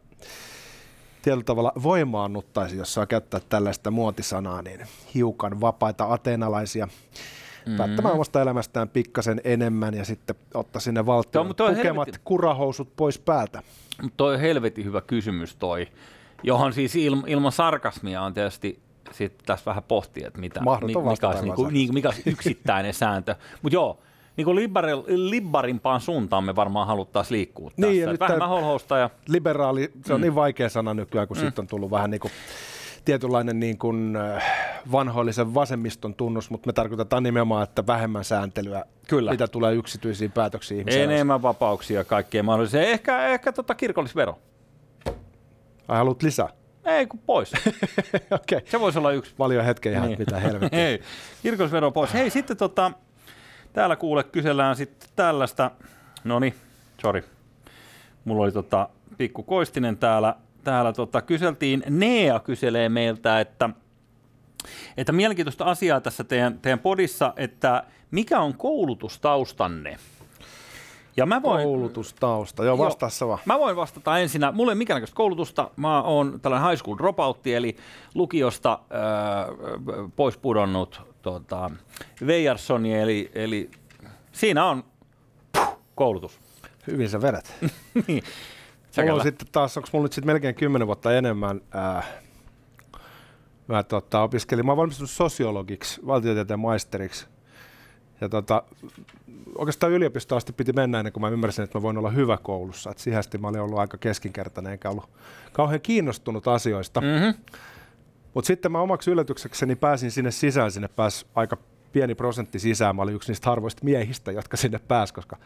tietyllä 1.28 1.44
tavalla 1.44 1.72
voimaannuttaisi, 1.84 2.78
jos 2.78 2.94
saa 2.94 3.06
käyttää 3.06 3.40
tällaista 3.50 3.92
muotisanaa, 3.92 4.62
niin 4.62 4.80
hiukan 5.16 5.62
vapaita 5.62 6.14
ateenalaisia 6.14 6.86
mm-hmm. 6.86 7.78
päättämään 7.78 8.14
omasta 8.14 8.42
elämästään 8.42 8.90
pikkasen 8.90 9.42
enemmän 9.44 9.94
ja 9.94 10.06
sitten 10.06 10.36
ottaa 10.54 10.80
sinne 10.80 11.06
valtion 11.06 11.48
mutta 11.48 11.64
on 11.64 11.76
tukemat 11.76 12.08
helvetin- 12.08 12.22
kurahousut 12.24 12.96
pois 12.96 13.20
päältä. 13.20 13.64
Mut 14.02 14.14
toi 14.18 14.34
on 14.34 14.40
helvetin 14.40 14.86
hyvä 14.86 15.02
kysymys 15.02 15.56
toi, 15.56 15.88
johon 16.44 16.74
siis 16.74 16.96
il, 16.96 17.18
ilman 17.28 17.52
sarkasmia 17.52 18.22
on 18.22 18.34
tietysti 18.34 18.80
sit 19.12 19.38
tässä 19.46 19.66
vähän 19.66 19.84
pohtia, 19.84 20.28
että 20.28 20.40
mitä, 20.40 20.62
Mahdoton 20.62 21.08
mikä, 21.08 21.28
olisi, 21.28 21.44
niinku, 21.44 21.68
niin, 21.68 21.94
mikä 21.94 22.08
olisi 22.08 22.24
yksittäinen 22.26 22.94
sääntö. 22.94 23.36
Mutta 23.62 23.76
joo, 23.76 24.00
niin 24.38 24.56
libbaril, 24.56 25.04
libbarimpaan 25.08 26.02
suuntaan 26.02 26.44
me 26.44 26.56
varmaan 26.56 26.88
haluttaisiin 26.88 27.38
liikkua 27.38 27.70
tässä. 27.70 27.82
Niin, 27.88 28.02
ja 28.02 28.12
nyt 28.12 28.20
vähemmän 28.20 28.50
holhousta 28.50 28.98
ja 28.98 29.10
liberaali, 29.28 29.92
se 30.06 30.14
on 30.14 30.20
mm. 30.20 30.22
niin 30.22 30.36
vaikea 30.36 30.70
sana 30.70 30.94
nykyään, 30.94 31.28
kun 31.28 31.38
mm. 31.38 31.42
siitä 31.42 31.62
on 31.62 31.68
tullut 31.68 31.92
vähän 31.92 32.10
niin 32.10 32.22
kuin 32.22 32.32
tietynlainen 33.06 33.60
niin 33.60 33.78
kuin 33.78 34.16
äh, 34.16 34.44
vanhoillisen 34.92 35.54
vasemmiston 35.54 36.14
tunnus, 36.16 36.50
mutta 36.50 36.68
me 36.68 36.74
tarkoitetaan 36.74 37.24
nimenomaan, 37.24 37.64
että 37.64 37.88
vähemmän 37.88 38.24
sääntelyä, 38.24 38.84
Kyllä. 39.08 39.32
mitä 39.32 39.48
tulee 39.48 39.74
yksityisiin 39.76 40.32
päätöksiin 40.32 40.90
enemmän 40.90 41.42
vapauksia 41.42 42.04
kaikkea 42.04 42.44
mahdollisia. 42.44 42.82
Ehkä, 42.82 43.28
ehkä 43.28 43.52
tota 43.52 43.76
kirkollisvero. 43.76 44.40
Ai 45.88 45.98
haluat 45.98 46.24
lisää? 46.24 46.50
Ei 46.86 47.08
kun 47.08 47.20
pois. 47.20 47.52
Okay. 48.32 48.62
Se 48.66 48.80
voisi 48.80 49.00
olla 49.00 49.12
yksi 49.12 49.34
Paljon 49.38 49.66
hetken 49.66 49.94
ihan, 49.94 50.08
Niin. 50.08 50.20
mitä 50.20 50.40
helvettiä. 50.40 50.80
Hei, 50.84 51.02
kirkollisvero 51.44 51.92
pois. 51.92 52.14
Hei, 52.14 52.30
sitten 52.30 52.58
tota, 52.58 52.92
täällä 53.78 53.96
kuule 53.96 54.24
kysellään 54.24 54.76
sitten 54.76 55.10
tällaista, 55.16 55.72
no 56.24 56.40
niin, 56.40 56.54
sorry. 57.02 57.24
mulla 58.26 58.44
oli 58.44 58.52
tota, 58.52 58.90
pikku 59.18 59.44
Koistinen 59.44 59.98
täällä, 59.98 60.36
täällä 60.64 60.94
tota, 60.94 61.22
kyseltiin, 61.22 61.84
Nea 61.90 62.40
kyselee 62.40 62.90
meiltä, 62.90 63.40
että 63.40 63.70
että 64.98 65.12
mielenkiintoista 65.12 65.66
asiaa 65.66 66.02
tässä 66.02 66.24
teidän, 66.24 66.60
teidän 66.60 66.80
podissa, 66.80 67.34
että 67.36 67.84
mikä 68.12 68.40
on 68.40 68.58
koulutustaustanne? 68.58 69.98
Ja 71.18 71.26
mä 71.26 71.42
voin, 71.42 71.64
Koulutustausta, 71.64 72.64
joo 72.64 72.78
vastaassa 72.78 73.28
vaan. 73.28 73.40
Mä 73.46 73.60
voin 73.60 73.76
vastata 73.76 74.20
ensinnä, 74.20 74.52
mulla 74.52 74.72
ei 74.72 74.74
ole 74.74 74.78
mikään 74.78 75.06
koulutusta, 75.14 75.72
mä 75.76 76.02
oon 76.02 76.40
tällainen 76.42 76.70
high 76.70 76.82
school 76.82 76.98
dropoutti, 76.98 77.54
eli 77.54 77.76
lukiosta 78.16 78.80
äh, 78.82 80.10
pois 80.16 80.38
pudonnut 80.38 81.02
tota, 81.28 81.72
Veijarsoni, 82.28 82.96
eli, 82.96 83.32
eli 83.36 83.72
siinä 84.32 84.66
on 84.66 84.84
puh, 85.52 85.80
koulutus. 85.96 86.40
Hyvin 86.88 87.10
sä 87.10 87.22
vedät. 87.22 87.54
niin. 88.08 88.24
Mulla 88.98 89.14
on 89.14 89.22
sitten 89.22 89.48
taas, 89.52 89.78
onko 89.78 89.90
mulla 89.92 90.06
nyt 90.06 90.14
sitten 90.14 90.34
melkein 90.34 90.56
kymmenen 90.56 90.88
vuotta 90.88 91.18
enemmän, 91.18 91.62
äh, 91.76 92.08
mä 93.68 93.84
tota, 93.84 94.22
opiskelin, 94.22 94.66
mä 94.66 94.78
valmistunut 94.78 95.10
sosiologiksi, 95.10 96.02
valtiotieteen 96.08 96.60
maisteriksi, 96.60 97.28
ja 98.22 98.30
tota, 98.30 98.64
oikeastaan 99.56 99.92
yliopistoon 99.92 100.38
asti 100.38 100.54
piti 100.54 100.74
mennä 100.74 101.00
ennen 101.00 101.14
kuin 101.14 101.22
mä 101.22 101.30
ymmärsin, 101.30 101.64
että 101.64 101.78
mä 101.78 101.82
voin 101.82 101.98
olla 101.98 102.10
hyvä 102.10 102.38
koulussa. 102.38 102.92
Et 102.92 102.98
siihen 102.98 103.20
asti 103.20 103.38
mä 103.38 103.48
olin 103.48 103.62
ollut 103.62 103.80
aika 103.80 103.98
keskinkertainen 103.98 104.74
enkä 104.74 104.90
ollut 104.90 105.10
kauhean 105.52 105.82
kiinnostunut 105.82 106.48
asioista. 106.48 107.02
Mm-hmm. 107.02 107.34
Mutta 108.38 108.48
sitten 108.48 108.72
mä 108.72 108.82
omaksi 108.82 109.12
yllätyksekseni 109.12 109.76
pääsin 109.76 110.12
sinne 110.12 110.32
sisään, 110.32 110.72
sinne 110.72 110.88
pääsi 110.88 111.26
aika 111.36 111.58
pieni 111.92 112.16
prosentti 112.16 112.60
sisään. 112.60 112.96
Mä 112.96 113.02
olin 113.02 113.16
yksi 113.16 113.32
niistä 113.32 113.50
harvoista 113.50 113.86
miehistä, 113.86 114.32
jotka 114.32 114.58
sinne 114.58 114.80
pääsi, 114.88 115.14
koska 115.14 115.38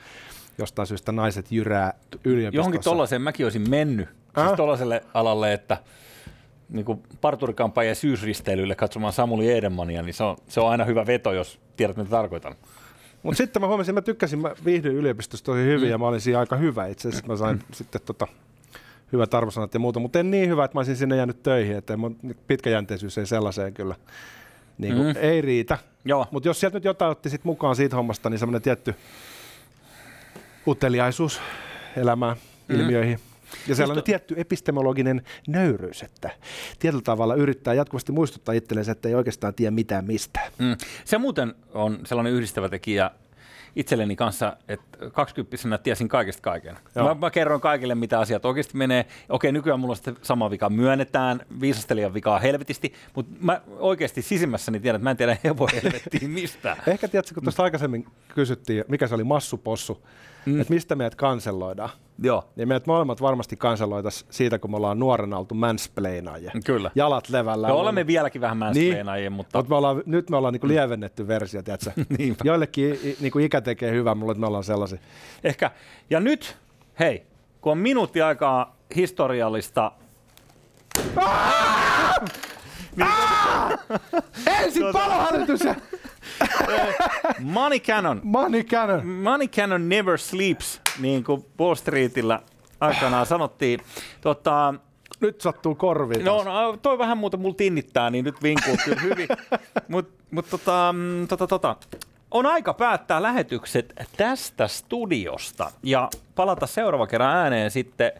jostain 0.58 0.88
syystä 0.88 1.12
naiset 1.12 1.51
jyrää 1.51 1.93
yliopistossa. 2.23 2.58
Johonkin 2.58 2.82
tollaiseen 2.82 3.21
mäkin 3.21 3.45
olisin 3.45 3.69
mennyt, 3.69 4.10
äh? 4.38 4.45
siis 4.45 4.58
tollaiselle 4.58 5.04
alalle, 5.13 5.54
että 5.54 5.77
niin 6.69 6.86
kuin 6.86 7.04
parturikampaajan 7.21 7.95
syysristeilylle 7.95 8.75
katsomaan 8.75 9.13
Samuli 9.13 9.51
Edenmania, 9.51 10.01
niin 10.01 10.13
se 10.13 10.23
on, 10.23 10.38
se 10.47 10.60
on 10.60 10.69
aina 10.69 10.86
hyvä 10.86 11.06
veto, 11.06 11.34
jos 11.34 11.60
tiedät, 11.77 11.97
mitä 11.97 12.10
tarkoitan. 12.10 12.56
Mutta 13.23 13.38
sitten 13.38 13.62
mä 13.62 13.67
huomasin, 13.67 13.91
että 13.91 14.01
mä 14.01 14.06
tykkäsin, 14.06 14.39
mä 14.39 14.51
viihdyin 14.65 14.95
yliopistossa 14.95 15.45
tosi 15.45 15.63
hyvin 15.63 15.88
mm. 15.88 15.91
ja 15.91 15.97
mä 15.97 16.08
olin 16.08 16.21
siinä 16.21 16.39
aika 16.39 16.56
hyvä. 16.56 16.88
Itse 16.88 17.08
asiassa 17.08 17.27
mä 17.27 17.36
sain 17.36 17.58
mm. 17.58 17.63
sitten 17.73 18.01
tota, 18.06 18.27
hyvät 19.13 19.34
arvosanat 19.34 19.74
ja 19.74 19.80
muuta, 19.80 20.00
mutta 20.00 20.19
en 20.19 20.32
niin 20.32 20.50
hyvä, 20.50 20.65
että 20.65 20.76
mä 20.76 20.80
olisin 20.80 20.95
sinne 20.95 21.15
jäänyt 21.15 21.43
töihin. 21.43 21.78
Että 21.78 21.97
mun 21.97 22.17
pitkäjänteisyys 22.47 23.17
ei 23.17 23.26
sellaiseen 23.26 23.74
kyllä 23.74 23.95
niin 24.78 24.95
kuin, 24.95 25.08
mm. 25.08 25.15
ei 25.21 25.41
riitä. 25.41 25.78
Mutta 26.32 26.50
jos 26.50 26.60
sieltä 26.60 26.78
nyt 26.78 26.86
jotain 26.86 27.12
otti 27.12 27.30
sit 27.30 27.43
mukaan 27.43 27.76
siitä 27.76 27.95
hommasta, 27.95 28.30
niin 28.30 28.39
semmoinen 28.39 28.62
tietty 28.62 28.95
uteliaisuus 30.67 31.41
elämään, 31.97 32.38
mm. 32.67 32.76
ilmiöihin– 32.76 33.19
ja 33.67 33.76
sellainen 33.76 34.04
tietty 34.04 34.36
epistemologinen 34.38 35.21
nöyryys, 35.47 36.04
että 36.04 36.30
tietyllä 36.80 37.04
tavalla 37.04 37.36
yrittää 37.36 37.74
jatkuvasti 37.74 38.12
muistuttaa 38.12 38.56
itsellensä, 38.56 38.91
että 38.91 39.10
ei 39.10 39.15
oikeastaan 39.15 39.54
tiedä 39.54 39.71
mitään 39.71 40.06
mistään. 40.06 40.52
Mm. 40.58 40.78
Se 41.06 41.17
muuten 41.17 41.56
on 41.74 42.00
sellainen 42.06 42.34
yhdistävä 42.34 42.69
tekijä 42.69 43.12
itselleni 43.75 44.15
kanssa, 44.15 44.57
että 44.67 45.10
kaksikymppisenä 45.12 45.77
tiesin 45.77 46.07
kaikesta 46.07 46.41
kaiken. 46.41 46.77
Mä, 46.95 47.13
mä 47.13 47.31
kerron 47.31 47.62
kaikille, 47.62 47.95
mitä 47.95 48.19
asiat 48.19 48.45
oikeasti 48.45 48.77
menee. 48.77 49.05
Okei, 49.29 49.51
nykyään 49.51 49.79
mulla 49.79 49.91
on 49.91 49.95
sitten 49.95 50.15
sama 50.21 50.51
vika 50.51 50.69
myönnetään, 50.69 51.39
viisastelijan 51.62 52.13
vikaa 52.13 52.39
helvetisti, 52.39 52.93
mutta 53.15 53.36
mä 53.39 53.62
oikeasti 53.79 54.21
sisimmässäni 54.21 54.79
tiedän, 54.79 54.99
että 54.99 55.03
mä 55.03 55.12
en 55.12 55.17
tiedä 55.17 55.38
hevo 55.43 55.67
helvettiin 55.73 56.31
mistään. 56.31 56.77
Ehkä 56.88 57.07
tiedätkö, 57.07 57.34
kun 57.34 57.43
tuosta 57.43 57.63
aikaisemmin 57.63 58.07
kysyttiin, 58.36 58.84
mikä 58.88 59.07
se 59.07 59.15
oli 59.15 59.23
massupossu, 59.23 60.03
mm. 60.45 60.62
että 60.62 60.73
mistä 60.73 60.95
meidät 60.95 61.15
kanselloidaan. 61.15 61.89
Joo. 62.23 62.43
Niin 62.56 62.67
meidät 62.67 62.88
molemmat 62.88 63.21
varmasti 63.21 63.58
kanselloitaisiin 63.58 64.27
siitä, 64.34 64.60
kun 64.60 64.71
me 64.71 64.77
ollaan 64.77 64.99
nuorena 64.99 65.38
oltu 65.38 65.56
mansplainaajia. 65.56 66.51
Kyllä. 66.65 66.91
Jalat 66.95 67.30
levällä. 67.30 67.67
Joo, 67.67 67.80
olemme 67.80 68.08
vieläkin 68.08 68.41
vähän 68.41 68.58
mansplainaajia, 68.58 69.30
niin. 69.30 69.34
mutta... 69.34 69.58
Mut 69.60 69.69
me 69.69 69.75
ollaan, 69.75 70.04
nyt 70.06 70.30
me 70.30 70.38
ollaan 70.38 70.54
niinku 70.54 70.67
lievennetty 70.67 71.27
versio, 71.27 71.62
tiedätkö? 71.62 71.91
Joillekin 72.43 72.99
niinku 73.19 73.39
ikä 73.39 73.62
tekee 73.62 73.91
hyvää, 73.91 74.15
mulle, 74.15 74.32
että 74.32 74.39
me 74.39 74.47
ollaan 74.47 74.63
sellaisia. 74.63 74.99
Ehkä. 75.43 75.71
Ja 76.10 76.19
nyt, 76.19 76.58
hei, 76.99 77.25
kun 77.62 77.71
on 77.71 77.77
minuutti 77.77 78.21
aikaa 78.21 78.75
historiallista... 78.95 79.91
niin, 82.95 83.10
Ensin 84.63 84.82
tuota... 84.82 84.99
palohallitus 84.99 85.62
ja... 85.62 85.75
Money 87.39 87.80
Cannon. 87.80 88.21
Money 88.23 88.63
Cannon. 88.63 89.08
Money 89.08 89.47
Cannon 89.47 89.89
never 89.89 90.17
sleeps, 90.17 90.82
niin 90.99 91.23
kuin 91.23 91.45
Wall 91.60 91.75
Streetillä 91.75 92.39
aikanaan 92.80 93.25
sanottiin. 93.25 93.80
Tota, 94.21 94.73
nyt 95.19 95.41
sattuu 95.41 95.75
korviin. 95.75 96.25
No, 96.25 96.43
no, 96.43 96.77
toi 96.82 96.97
vähän 96.97 97.17
muuta 97.17 97.38
mulla 97.38 97.56
tinnittää, 97.56 98.10
niin 98.10 98.25
nyt 98.25 98.43
vinkuu 98.43 98.77
kyllä 98.86 99.01
hyvin. 99.01 99.27
Mutta 99.88 100.23
mut, 100.32 100.49
tota, 100.49 100.93
mm, 100.97 101.27
tota, 101.27 101.47
tota, 101.47 101.75
on 102.32 102.45
aika 102.45 102.73
päättää 102.73 103.21
lähetykset 103.21 103.93
tästä 104.17 104.67
studiosta 104.67 105.71
ja 105.84 106.10
palata 106.36 106.67
seuraava 106.67 107.08
kerran 107.08 107.36
ääneen 107.36 107.71
sitten 107.71 108.12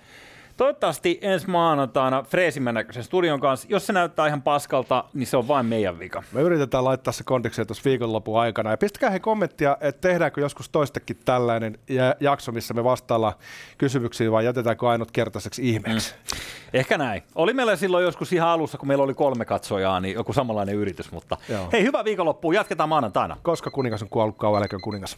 Toivottavasti 0.62 1.20
ensi 1.22 1.50
maanantaina 1.50 2.24
freesimmän 2.24 2.74
näköisen 2.74 3.04
studion 3.04 3.40
kanssa. 3.40 3.68
Jos 3.72 3.88
se 3.88 3.94
näyttää 3.94 4.28
ihan 4.28 4.42
paskalta, 4.42 5.04
niin 5.14 5.28
se 5.28 5.38
on 5.38 5.48
vain 5.48 5.66
meidän 5.66 6.00
vika. 6.00 6.24
Me 6.32 6.42
yritetään 6.42 6.84
laittaa 6.84 7.12
se 7.12 7.24
kondikseen 7.24 7.68
tuossa 7.68 7.84
viikonlopun 7.86 8.40
aikana. 8.40 8.72
Ja 8.72 8.78
pistäkää 8.78 9.10
he 9.10 9.20
kommenttia, 9.20 9.78
että 9.82 10.08
tehdäänkö 10.08 10.42
joskus 10.42 10.70
toistakin 10.70 11.18
tällainen 11.26 11.80
jakso, 12.20 12.52
missä 12.52 12.74
me 12.74 12.84
vastaillaan 12.84 13.34
kysymyksiin 13.78 14.32
vai 14.32 14.46
jätetäänkö 14.46 14.90
ainut 14.90 15.12
kertaiseksi 15.12 15.70
ihmeeksi. 15.70 16.14
Mm. 16.14 16.40
Ehkä 16.74 16.98
näin. 16.98 17.24
Oli 17.36 17.54
meillä 17.54 17.76
silloin 17.76 18.06
joskus 18.06 18.34
ihan 18.34 18.50
alussa, 18.50 18.78
kun 18.78 18.88
meillä 18.88 19.04
oli 19.04 19.14
kolme 19.14 19.46
katsojaa, 19.46 20.00
niin 20.00 20.16
joku 20.16 20.34
samanlainen 20.34 20.76
yritys. 20.76 21.12
Mutta 21.12 21.38
Joo. 21.50 21.70
hei, 21.72 21.84
hyvää 21.84 22.04
viikonloppua. 22.04 22.54
Jatketaan 22.54 22.90
maanantaina. 22.90 23.38
Koska 23.44 23.72
kuningas 23.72 24.02
on 24.02 24.10
kuollut, 24.10 24.38
kauan 24.38 24.68
kuningas. 24.82 25.18